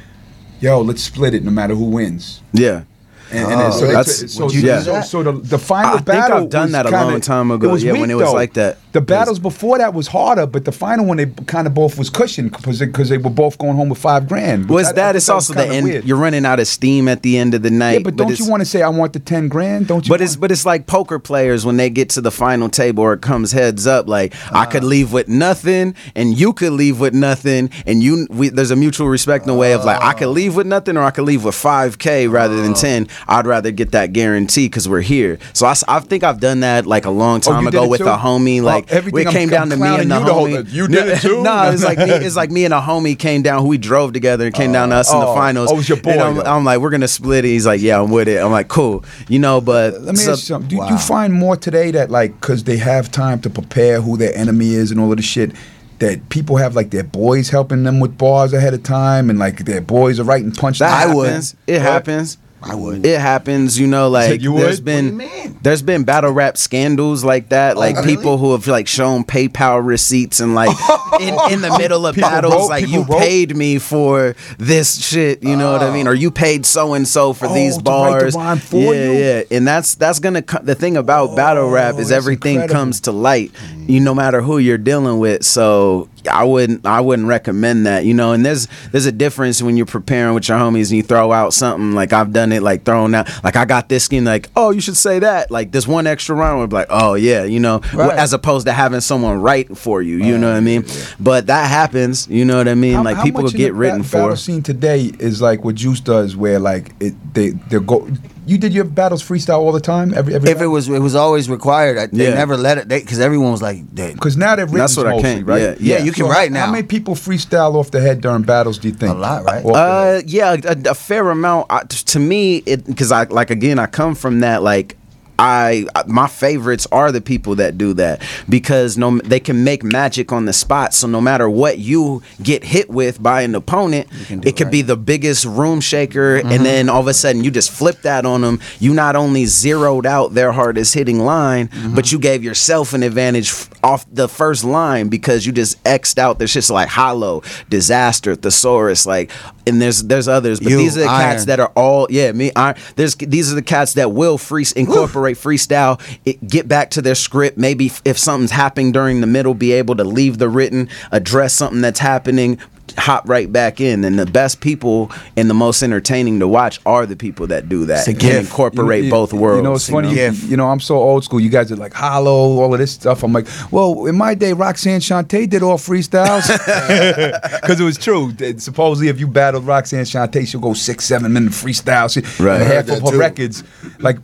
[0.61, 2.41] yo, let's split it no matter who wins.
[2.53, 2.83] Yeah.
[3.31, 5.57] And, and then so, Oh, they- that's- so, would you do so, so the, the
[5.57, 8.13] final I think battle I've done that a kinda- long time ago, yeah, when it
[8.15, 8.33] was though.
[8.33, 8.77] like that.
[8.91, 12.09] The battles before that was harder, but the final one they kind of both was
[12.09, 14.69] cushioned because they, 'cause they were both going home with five grand.
[14.69, 15.15] Was which I- I that?
[15.17, 15.83] It's was also the end.
[15.85, 16.05] weird.
[16.05, 17.93] You're running out of steam at the end of the night.
[17.93, 19.87] yeah, but don't you want to say I want the ten grand?
[19.87, 20.09] Don't you?
[20.09, 23.03] But want- it's but it's like poker players when they get to the final table
[23.03, 24.07] or it comes heads up.
[24.07, 24.65] Like I Uh-huh.
[24.71, 28.75] could leave with nothing, and you could leave with nothing, and you we, there's a
[28.77, 31.25] mutual respect in the way of like I could leave with nothing or I could
[31.25, 33.07] leave with five k rather than ten.
[33.27, 35.39] I'd rather get that guarantee because we're here.
[35.53, 38.07] So I think I've done that like a long Oh, time did ago with too?
[38.07, 38.61] a homie.
[38.61, 40.71] Oh, Like everything it came I'm down to me and the homie.
[40.71, 41.41] you did it too?
[41.43, 44.13] no, it's like me, it's like me and a homie came down who we drove
[44.13, 45.69] together and came down to uh, us in the oh, finals.
[45.69, 46.39] oh, it was your boy, And I'm.
[46.39, 47.49] I'm like, we're gonna split it.
[47.49, 48.37] He's like, yeah, I'm with it.
[48.41, 49.03] I'm like, cool.
[49.27, 50.69] You know, but Let me so- ask you something.
[50.69, 54.35] Do you find more today that like because they have time to prepare who their
[54.35, 55.51] enemy is and all of the shit
[55.99, 59.59] that people have like their boys helping them with bars ahead of time and like
[59.65, 60.79] their boys are writing punch.
[60.79, 61.27] That I would.
[61.27, 61.55] happens.
[61.67, 62.37] It happens.
[62.67, 63.05] I would.
[63.05, 64.85] It happens, you know, like you there's would?
[64.85, 65.59] been What do you mean?
[65.61, 68.15] there's been battle rap scandals like that, oh, like really?
[68.15, 70.75] people who have like shown PayPal receipts and like
[71.21, 73.19] in, in the middle of People battles, wrote- like you wrote?
[73.19, 75.93] paid me for this shit, you know what I oh.
[75.93, 78.77] mean, or you paid so and so for Oh, these to write the bars, for
[78.77, 79.11] yeah, you?
[79.13, 82.73] yeah, and that's that's gonna co- the thing about battle rap is oh, everything incredible.
[82.79, 85.45] comes to light, you no matter who you're dealing with.
[85.45, 88.33] So I wouldn't I wouldn't recommend that, you know.
[88.33, 91.53] And there's there's a difference when you're preparing with your homies and you throw out
[91.53, 94.71] something like I've done it, like throwing out like I got this skin, like oh
[94.71, 97.59] you should say that, like this one extra round would be like oh yeah, you
[97.59, 98.17] know, Right.
[98.17, 100.85] as opposed to having someone write for you, you know what I mean?
[101.19, 102.93] But that happens, you know what I mean?
[102.95, 104.35] How- like how people much will in get the written battle for.
[104.35, 108.07] scene today is like what Juice does, where like it they they go.
[108.47, 110.13] You did your battles freestyle all the time.
[110.13, 111.97] Every every If it was, it was always required.
[111.97, 112.35] I- They Yeah.
[112.35, 115.11] never let it because everyone was like, they, because now they're written That's what I
[115.11, 115.61] mostly, can't- right?
[115.61, 116.65] yeah, yeah, you can write now.
[116.67, 118.77] How many people freestyle off the head during battles?
[118.77, 119.65] Do you think A lot, right?
[119.65, 120.17] Off the head.
[120.17, 120.55] Uh, yeah,
[120.87, 121.67] a, a fair amount.
[121.69, 124.97] I, t- to me, it because I like again, I come from that like.
[125.37, 130.31] I my favorites are the people that do that because no they can make magic
[130.31, 130.93] on the spot.
[130.93, 134.81] So no matter what you get hit with by an opponent, it it could be
[134.81, 138.41] the biggest room shaker, and then all of a sudden you just flip that on
[138.41, 138.59] them.
[138.79, 143.53] You not only zeroed out their hardest hitting line, but you gave yourself an advantage
[143.83, 146.39] off the first line because you just xed out.
[146.39, 149.31] There's just like hollow, Dizaster, thesaurus, like,
[149.67, 151.47] and there's there's others, but You, these are the cats Iron.
[151.47, 152.51] that are all yeah me.
[152.55, 157.01] I, there's these are the cats that will free incorporate freestyle, it, get back to
[157.01, 157.57] their script.
[157.57, 161.81] Maybe if something's happening during the middle, be able to leave the written, address something
[161.81, 162.59] that's happening.
[162.97, 167.05] Hop right back in, and the best people and the most entertaining to watch are
[167.05, 168.49] the people that do that and gift.
[168.49, 169.57] incorporate You- both worlds.
[169.57, 170.07] you know, it's funny.
[170.07, 170.13] know?
[170.13, 170.31] You, Yeah.
[170.31, 171.39] you know, I'm so old school.
[171.39, 173.23] You guys are like hollow, all of this stuff.
[173.23, 176.47] I'm like, well, in my day, Roxanne Shante did all freestyles
[177.61, 178.33] because it was true.
[178.57, 182.11] Supposedly, if you battled Roxanne Shante, she'll go six, seven minute freestyle.
[182.11, 182.61] She, Right.
[182.61, 183.17] half of her too.
[183.17, 183.63] records,
[183.99, 184.17] like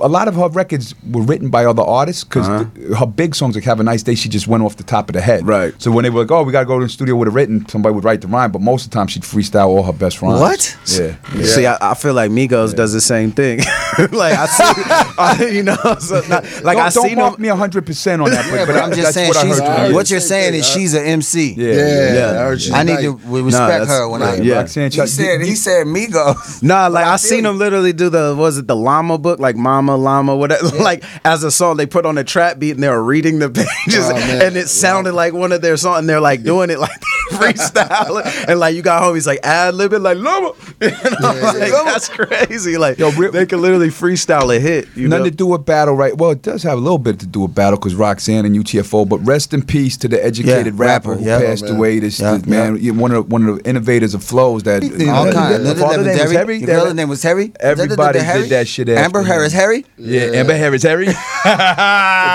[0.00, 2.94] a lot of her records were written by other artists because uh-huh.
[2.96, 5.14] her big songs, like "Have a Nice Day," she just went off the top of
[5.14, 5.46] the head.
[5.46, 5.74] Right.
[5.80, 7.30] So when they were like, "Oh, we got to go to the studio with a
[7.30, 9.92] written," somebody would write the rhyme, but most of the time she'd freestyle all her
[9.92, 10.40] best rhymes.
[10.40, 10.76] What?
[10.98, 11.16] Yeah.
[11.44, 13.58] See, I, I feel like Migos does the same thing.
[14.12, 14.64] like I see,
[15.18, 17.42] I, you know, so not, like don't, I don't seen mark them.
[17.42, 19.58] me hundred percent on that, but, Yeah, but I'm just saying what she's.
[19.58, 19.68] heard.
[19.78, 20.74] heard What you you're say saying is huh?
[20.74, 21.54] she's an MC.
[21.54, 22.74] Yeah, Yeah, Yeah.
[22.74, 24.36] I I need to respect that's- her when I.
[24.36, 24.56] Yeah.
[24.56, 26.62] Roxanne He said he said Migos.
[26.62, 27.50] Nah, like I, seen you.
[27.50, 31.44] him literally do the was it the llama book like Mama Llama whatever like as
[31.44, 34.16] a song they put on a trap beat and they were reading the pages Oh,
[34.16, 36.90] and it sounded like one of their songs and they're like doing it like
[37.32, 37.83] freestyle
[38.48, 42.76] and like you got homies like ad libbing like llama you know, like, that's crazy
[42.76, 45.64] like Yo, re- they can literally freestyle a hit you Nothing know to do with
[45.64, 46.16] battle, right?
[46.16, 49.08] Well, it does have a little bit to do with battle because Roxanne and UTFO.
[49.08, 51.76] But rest in peace to the educated Yeah, rapper, rapper, who passed Oh, man.
[51.76, 51.98] away.
[51.98, 54.62] This, Yeah, this man, yeah, one of one of the innovators of flows.
[54.64, 55.64] That All kind.
[55.64, 56.56] The father name was Harry.
[56.58, 57.52] Your brother's name was Harry.
[57.60, 58.42] Everybody Harry?
[58.42, 58.88] did that shit.
[58.88, 59.22] Amber.
[59.22, 59.84] Harris Harry.
[59.96, 61.06] Yeah, Amber Harris Harry.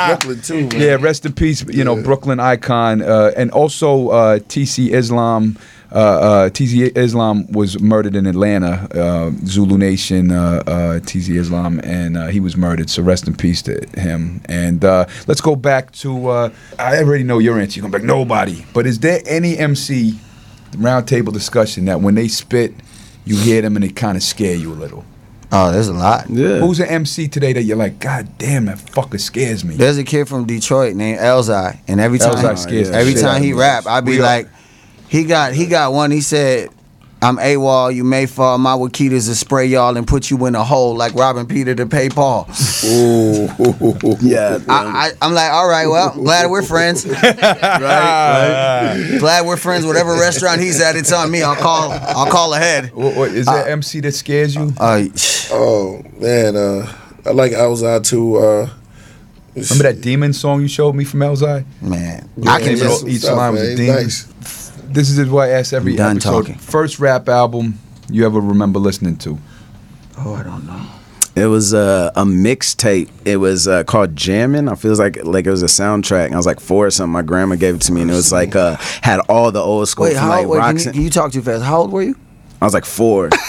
[0.08, 0.68] Brooklyn too.
[0.68, 0.82] Man.
[0.82, 1.64] Yeah, rest in peace.
[1.68, 5.39] You know, Brooklyn icon, uh, and also uh, TC Islam.
[5.92, 8.88] Uh, uh, TC Islam was murdered in Atlanta.
[8.94, 12.90] Uh, Zulu Nation, uh, uh, TC Islam, and uh, he was murdered.
[12.90, 14.42] So rest in peace to him.
[14.46, 16.28] And uh, let's go back to.
[16.30, 17.80] Uh, I already know your answer.
[17.80, 18.64] You're gonna be like nobody.
[18.74, 20.14] But is there any MC
[20.74, 22.74] roundtable discussion that when they spit,
[23.26, 25.04] you hear them and they kind of scare you a little?
[25.52, 26.30] Oh, there's a lot.
[26.30, 29.76] yeah Who's an MC today that you're like, God damn, that fucker scares me?
[29.76, 33.42] There's a kid from Detroit named Elzai, and every time Elzai scares the every time
[33.42, 34.50] he rap, I'd be We are- like,
[35.10, 36.12] he got he got one.
[36.12, 36.70] He said,
[37.22, 37.94] "I'm AWOL.
[37.94, 38.58] You may fall.
[38.58, 41.86] My Wakitas to spray y'all and put you in a hole like Robin Peter to
[41.86, 42.48] pay Paul."
[44.22, 47.06] yeah I, I, I'm like, all right, well, glad we're friends.
[47.08, 49.86] right, Glad we're friends.
[49.86, 51.42] Whatever restaurant he's at, it's on me.
[51.44, 51.92] I'll call.
[51.92, 52.94] I'll call ahead.
[52.94, 54.74] What, what, is there MC that scares you?
[54.80, 55.06] Uh,
[55.52, 56.96] Oh man, uh,
[57.26, 58.36] I like Outside too.
[58.38, 58.70] Uh,
[59.56, 61.66] Remember that demon song you showed me from Elzai?
[61.82, 63.04] man, Yeah, I can Name it just.
[63.04, 63.96] all- each line was a demon.
[64.04, 64.28] Nice.
[64.92, 66.32] This is what I ask every I'm done episode.
[66.32, 66.56] talking.
[66.56, 67.80] First rap album
[68.10, 69.38] you ever remember listening to?
[70.18, 70.82] Oh, I don't know.
[71.36, 73.10] It was uh, a mixtape.
[73.24, 74.68] It was uh, called Jammin'.
[74.68, 76.34] I feels like like it was a soundtrack.
[76.34, 77.14] I was like four or something.
[77.14, 79.88] My grandma gave it to me, and it was like uh, had all the old
[79.88, 80.30] school Wait, from how?
[80.30, 80.94] like Wait, can you, Roxanne.
[80.94, 81.64] can you talk too fast?
[81.64, 82.16] How old were you?
[82.62, 83.30] I was like four.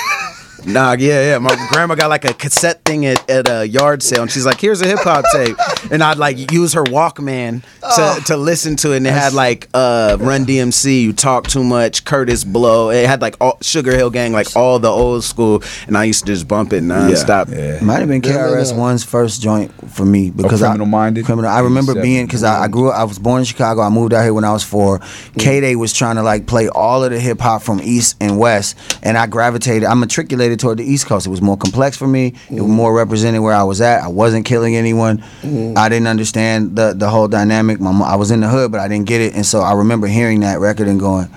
[0.67, 1.39] Nah, yeah, yeah.
[1.39, 4.61] My grandma got like a cassette thing at, at a yard sale, and she's like,
[4.61, 5.57] "Here's a hip hop tape,"
[5.91, 8.99] and I'd like use her Walkman to, to listen to it.
[8.99, 12.91] And it had like uh, Run DMC, "You Talk Too Much," Kurtis Blow.
[12.91, 16.27] It had like all, Sugar Hill Gang, like all the old school, and I used
[16.27, 17.51] to just bump it nonstop.
[17.51, 17.83] Yeah.
[17.83, 18.77] Might have been KRS.
[18.77, 21.25] One's first joint for me because Criminal I, Minded?
[21.25, 21.51] Criminal.
[21.51, 22.99] I remember being because I, I grew up.
[22.99, 23.83] I was born in Chicago.
[23.83, 25.01] I moved out here when I was four.
[25.39, 28.39] K Day was trying to like play all of the hip hop from East and
[28.39, 29.85] West, and I gravitated.
[29.85, 31.27] I matriculated toward the East Coast.
[31.27, 32.35] It was more complex for me.
[32.51, 34.03] It was more represented where I was at.
[34.03, 35.19] I wasn't killing anyone.
[35.43, 35.79] Mm-hmm.
[35.79, 37.81] I didn't understand the the whole dynamic.
[37.81, 40.07] My I was in the hood, but I didn't get it, and so I remember
[40.07, 41.29] hearing that record and going.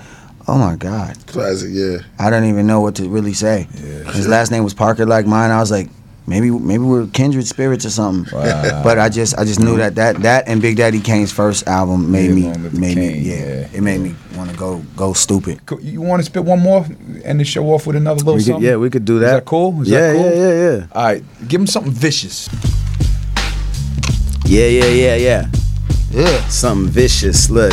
[0.46, 1.16] Oh my God!
[1.26, 1.98] Classic, yeah.
[2.18, 3.66] I don't even know what to really say.
[4.12, 5.50] His last name was Parker, like mine.
[5.50, 5.88] I was like,
[6.26, 8.26] maybe maybe we're kindred spirits or something.
[8.32, 12.10] But I just I just knew that that that and Big Daddy Kane's first album
[12.10, 13.68] made Yeah, me made King, me yeah, yeah.
[13.72, 15.60] it made me want to go go stupid.
[15.80, 16.86] You want to spit one more
[17.24, 18.64] and the show off with another little We could, something?
[18.64, 19.34] yeah, we could do Is that.
[19.34, 19.82] that cool?
[19.82, 20.24] Is yeah, that cool?
[20.30, 20.86] yeah, yeah, yeah.
[20.92, 22.48] All right, give him something vicious.
[24.46, 25.46] Yeah, yeah, yeah, yeah.
[26.10, 26.48] Yeah.
[26.48, 27.48] Something vicious.
[27.50, 27.72] Look.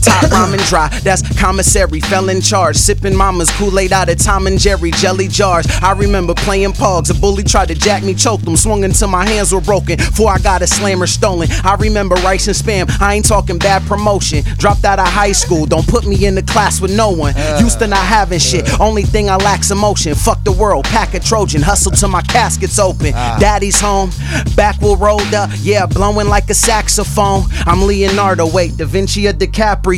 [0.00, 2.76] Top ramen dry, that's commissary, fell in charge.
[2.76, 5.66] Sipping mama's Kool-Aid out of Tom and Jerry jelly jars.
[5.82, 7.10] I remember playing pogs.
[7.10, 9.96] A bully tried to jack me, choked him, swung until my hands were broken.
[9.96, 11.48] Before I got a slammer stolen.
[11.64, 12.90] I remember rice and spam.
[13.00, 14.42] I ain't talking bad promotion.
[14.56, 17.34] Dropped out of high school, don't put me in the class with no one.
[17.58, 18.80] Used to not having shit.
[18.80, 20.14] Only thing I lack's emotion.
[20.14, 23.12] Fuck the world, pack a Trojan, hustle till my casket's open.
[23.14, 23.36] Ah.
[23.38, 24.10] Daddy's home,
[24.56, 27.42] back will rolled up, yeah, blowing like a saxophone.
[27.66, 29.89] I'm Leonardo, wait, Da Vinci or DiCaprio.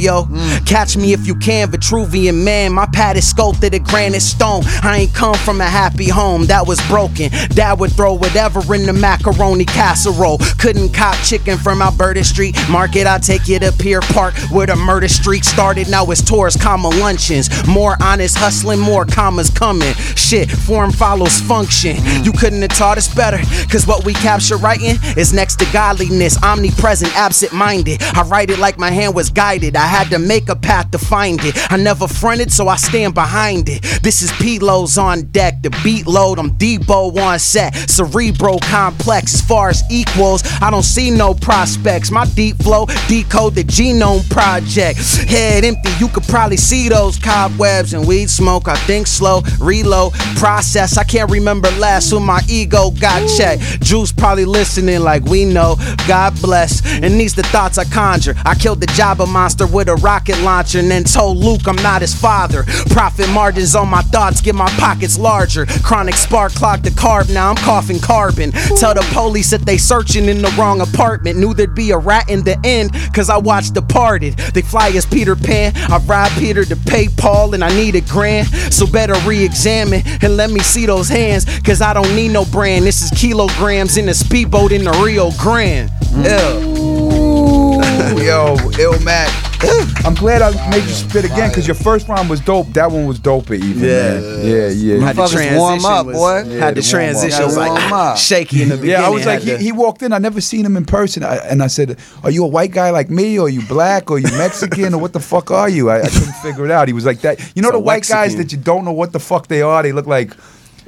[0.66, 2.72] Catch me if you can, Vitruvian man.
[2.72, 4.62] My pad is sculpted of granite stone.
[4.82, 7.30] I ain't come from a happy home that was broken.
[7.50, 10.38] Dad would throw whatever in the macaroni casserole.
[10.58, 13.06] Couldn't cop chicken from Alberta Street Market.
[13.06, 15.88] I take you to Pier Park where the murder streak started.
[15.88, 17.48] Now it's tours, comma luncheons.
[17.66, 19.92] More honest hustling, more commas coming.
[20.16, 21.96] Shit, form follows function.
[21.96, 22.24] Mm.
[22.24, 23.38] You couldn't have taught us better,
[23.68, 26.42] cause what we capture writing is next to godliness.
[26.42, 28.02] Omnipresent, absent minded.
[28.02, 29.76] I write it like my hand was guided.
[29.76, 31.56] I had to make a path to find it.
[31.70, 33.82] I never fronted, so I stand behind it.
[34.02, 35.62] This is P-Lo's on deck.
[35.62, 37.74] The beat load, I'm Debo on set.
[37.90, 39.34] Cerebro complex.
[39.34, 42.10] As far as equals, I don't see no prospects.
[42.10, 44.98] My deep flow decode the genome project.
[45.28, 48.68] Head empty, you could probably see those cobwebs and weed smoke.
[48.68, 50.96] I think slow, reload, process.
[50.96, 53.82] I can't remember last who my ego got checked.
[53.82, 55.76] Juice probably listening like we know.
[56.06, 56.84] God bless.
[56.86, 58.34] And these the thoughts I conjure.
[58.44, 62.02] I killed the Jabba monster with a rocket launcher and then told Luke I'm not
[62.02, 62.64] his father.
[62.90, 65.66] Profit margins on my thoughts get my pockets larger.
[65.82, 68.52] Chronic spark clogged the carb, now I'm coughing carbon.
[68.52, 71.38] Tell the police that they searching in the wrong apartment.
[71.38, 74.36] Knew there'd be a rat in the end, cause I watched Departed.
[74.54, 75.72] They fly as Peter Pan.
[75.76, 78.48] I ride Peter to pay Paul, and I need a grand.
[78.72, 82.44] So better re examine and let me see those hands, cause I don't need no
[82.44, 82.84] brand.
[82.84, 85.90] This is kilograms in a speedboat in the Rio Grande.
[86.16, 86.58] Yeah.
[88.22, 89.51] Yo, Illmac.
[90.04, 92.66] I'm glad I made you spit again because your first rhyme was dope.
[92.68, 93.82] That one was doper even.
[93.82, 94.20] Yeah.
[94.20, 94.46] man.
[94.46, 95.06] yeah, yeah.
[95.06, 96.34] Had the Motherfuckers transition warm up, was, boy.
[96.34, 97.74] Had Yeah, the the transition was warm up.
[97.74, 98.16] like Warm up.
[98.18, 99.00] shaky in the beginning.
[99.00, 100.12] Yeah, I was like, Had he, he walked in.
[100.12, 102.90] I never seen him in person, I, and I said, "Are you a white guy
[102.90, 105.68] like me, or are you black, or are you Mexican, or what the fuck are
[105.68, 106.88] you?" I, I couldn't figure it out.
[106.88, 107.38] He was like that.
[107.54, 109.82] You know So the white guys that you don't know what the fuck they are.
[109.82, 110.34] They look like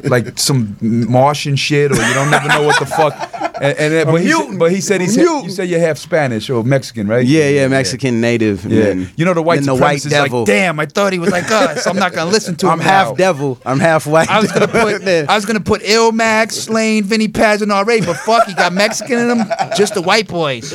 [0.03, 3.13] like some Martian shit, or you don't never know what the fuck.
[3.61, 5.97] And, and then- but, he, said- but he said he said you said you're half
[5.99, 7.25] Spanish or Mexican, right?
[7.25, 8.65] yeah, yeah, Mexican native.
[8.65, 10.41] Yeah, and you know the white the white devil.
[10.41, 11.87] like, damn, I thought he was like us.
[11.87, 12.73] I'm not gonna listen to him.
[12.73, 13.59] I'm half now." devil.
[13.65, 14.29] I'm half white.
[14.31, 18.15] I was gonna put I was gonna put Illmac, Slaine, Vinnie Paz, and RA, but
[18.17, 19.47] fuck, he got Mexican in him.
[19.77, 20.73] Just the white boys.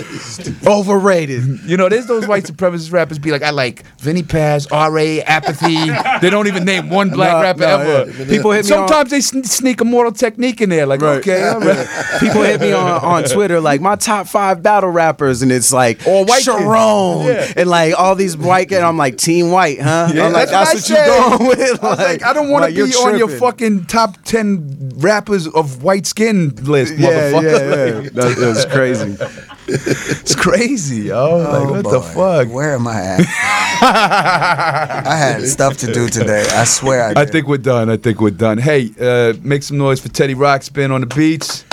[0.65, 1.43] overrated.
[1.65, 5.75] You know, there's those white supremacist rappers be like, I like Vinnie Paz, RA, Apathy.
[6.21, 8.11] they don't even name one black No, rapper no, ever.
[8.11, 8.25] yeah.
[8.29, 11.47] People hit me on- Sometimes they sn- sneak a Mortal Technique in there, like, okay,
[11.47, 11.87] all right.
[12.19, 16.05] People hit me on, on Twitter like my top five battle rappers, and it's like
[16.07, 16.45] All white kids.
[16.45, 17.53] Sharon Yeah.
[17.57, 18.81] and like all these white kids.
[18.81, 20.11] I'm like Team White, huh?
[20.13, 21.37] Yeah, I'm like that's that's, what I you said.
[21.37, 21.83] going with.
[21.83, 23.39] I was like, I don't want like, to you're be on your tripping.
[23.39, 27.43] fucking top ten rappers of white skin list, Yeah, motherfucker.
[27.43, 28.09] yeah, yeah.
[28.13, 29.17] That, that was crazy.
[30.21, 31.37] It's crazy, yo.
[31.37, 32.47] like, what the Oh, fuck?
[32.53, 33.19] Where am I at?
[35.07, 36.45] I had stuff to do today.
[36.51, 37.17] I swear I did.
[37.17, 37.89] I think we're done.
[37.89, 38.57] I think we're done.
[38.57, 41.63] Hey, uh, make some noise for Teddy Rockspin on the beach.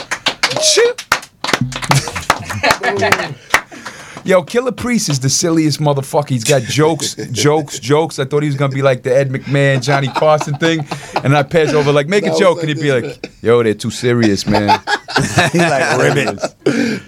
[0.62, 1.02] Shoot.
[4.26, 6.30] Yo, Killah Priest is the silliest motherfucker.
[6.30, 8.18] He's got jokes, jokes, jokes.
[8.18, 10.84] I thought he was gonna be like the Ed McMahon, Johnny Carson thing,
[11.22, 13.90] and I pass over like make a joke, and he'd be like, "Yo, they're too
[13.90, 14.80] serious, man."
[15.52, 16.38] He like ribbit.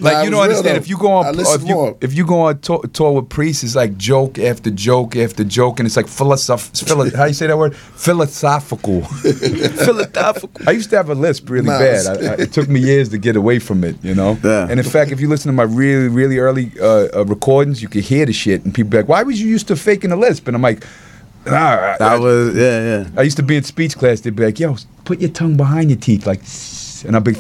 [0.00, 0.80] Like Nah, you don't understand though.
[0.80, 1.98] if you go on if you, more.
[2.00, 5.78] if you go on tour, tour with Priest, it's like joke after joke after joke,
[5.78, 7.76] and it's like philosoph- philo- how you say that word?
[7.76, 9.02] Philosophical.
[9.02, 10.50] Philosophical.
[10.66, 12.06] I used to have a lisp really Nah, bad.
[12.06, 14.38] I, I, it took me years to get away from it, you know.
[14.42, 14.68] Yeah.
[14.70, 17.88] And in fact, if you listen to my really really early uh, uh, recordings, you
[17.88, 20.16] could hear the shit, and people be like, "Why was you used to faking a
[20.16, 20.84] lisp?" And I'm like,
[21.46, 23.08] "Nah." I, was yeah, yeah.
[23.16, 24.20] I used to be in speech class.
[24.20, 26.40] They'd be like, "Yo, put your tongue behind your teeth, like,"
[27.06, 27.34] and I'd be.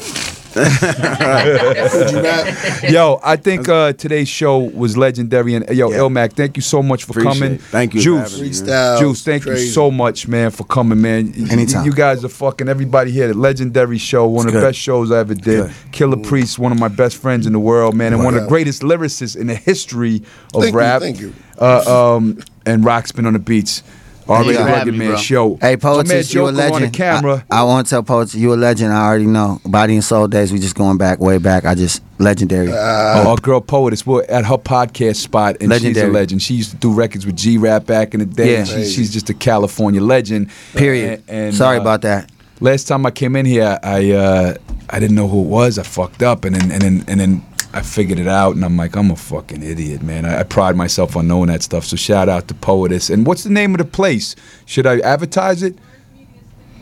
[0.58, 2.82] Would you not?
[2.90, 5.54] Yo, I think uh, today's show was legendary.
[5.54, 5.98] And yo, Yeah.
[5.98, 7.52] Illmac, thank you so much for Appreciate coming.
[7.54, 7.60] it.
[7.62, 8.32] Thank you for Juice.
[8.32, 8.50] having.
[8.50, 8.98] Freestyle.
[8.98, 9.66] Juice, thank Crazy.
[9.66, 11.26] you so much, man, for coming, man.
[11.36, 11.84] Y- y- Anytime.
[11.84, 13.28] You guys are fucking everybody here.
[13.28, 15.44] The legendary show, one of the best shows I ever did.
[15.66, 15.70] Good.
[15.92, 18.48] Killah Priest, one of my best friends in the world, man, and one of the
[18.48, 20.22] greatest lyricists in the history
[20.54, 21.00] of Thank you, rap.
[21.02, 21.32] thank you.
[21.60, 23.82] Uh, um, and Rockspin on the beats.
[24.28, 24.64] Already you go.
[24.64, 25.16] Rugged me, Man bro.
[25.16, 25.56] Show.
[25.56, 26.74] Hey, So Poetess, you a legend.
[26.74, 27.44] on the camera.
[27.50, 28.92] I, I want to tell Poetess, you a legend.
[28.92, 29.60] I already know.
[29.64, 31.64] Body and Soul days, we just going back, way back.
[31.64, 32.70] I just, legendary.
[32.70, 36.42] Oh, our girl Poetess, we're at her podcast spot, and she's a legend.
[36.42, 38.52] She used to do records with G Rap back in the day.
[38.58, 38.64] Yeah.
[38.64, 40.50] she, she's just a California legend.
[40.74, 41.22] Period.
[41.28, 42.30] And, and, Sorry uh, about that.
[42.60, 44.54] Last time I came in here, I uh,
[44.90, 45.78] I didn't know who it was.
[45.78, 47.46] I fucked up, and then and then and then
[47.78, 50.26] I figured it out, and I'm like, I'm a fucking idiot, man.
[50.26, 51.84] I, I pride myself on knowing that stuff.
[51.84, 53.08] So shout out to Poetess.
[53.08, 54.34] And what's the name of the place?
[54.66, 55.78] Should I advertise it?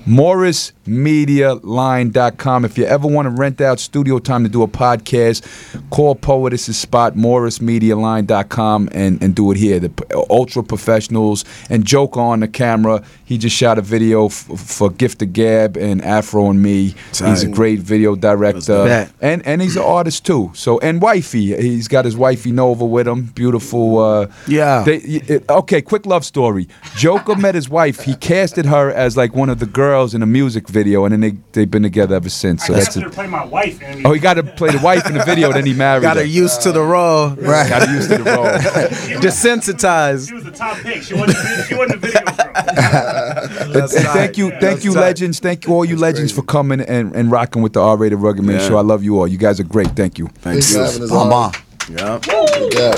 [0.07, 2.65] MorrisMediaLine.com.
[2.65, 5.43] If you ever want to rent out studio time to do a podcast,
[5.91, 9.81] call Poetess' spot, MorrisMediaLine.com, and, and do it here.
[9.81, 9.91] The
[10.31, 13.03] ultra professionals and Joke on the camera.
[13.25, 16.95] He just shot a video f- for Gift of Gab and Afro and me.
[17.31, 18.85] He's a great video director.
[19.21, 20.53] And and he's an artist too.
[20.55, 23.25] So and wifey, he's got his wifey Nova with him.
[23.35, 23.99] Beautiful.
[23.99, 24.85] Uh, Yeah.
[24.85, 26.69] They, it- okay, quick love story.
[26.97, 28.03] Joker met his wife.
[28.03, 31.21] He casted her as like one of the girls in a music video, and then
[31.21, 32.67] they they've been together ever since.
[32.67, 33.09] So I that's got it.
[33.09, 33.81] to play my wife.
[33.83, 36.17] In Oh, he got to play the wife in the video, then he married Got
[36.17, 36.29] her her.
[36.29, 37.31] used to the role.
[37.31, 37.69] Right.
[37.69, 38.47] Got her used to the role.
[39.21, 40.29] Desensitized.
[40.29, 41.03] She was the top pick.
[41.03, 41.39] She wasn't.
[41.39, 42.53] the- She wasn't the video girl.
[43.77, 45.39] And thank you, thank you, legends.
[45.41, 48.59] Thank you, all you legends, for coming and, and rocking with the R-rated Rugged Man
[48.61, 48.69] Yeah.
[48.69, 48.77] Show.
[48.77, 49.27] I love you all.
[49.29, 49.89] You guys are great.
[49.97, 50.29] Thank you.
[50.39, 51.31] Thanks for having us Bon on.
[51.31, 51.53] bon.
[51.89, 52.27] Yep.
[52.75, 52.93] Yeah.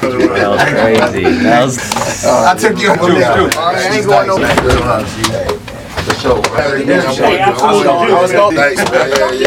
[0.00, 1.24] Crazy.
[1.42, 1.78] That was.
[2.24, 3.50] I took you over there.
[3.58, 4.36] I ain't going no.
[7.16, 8.56] Hey, absolutely.
[8.56, 9.10] Thanks, man.
[9.10, 9.44] Yeah, yeah.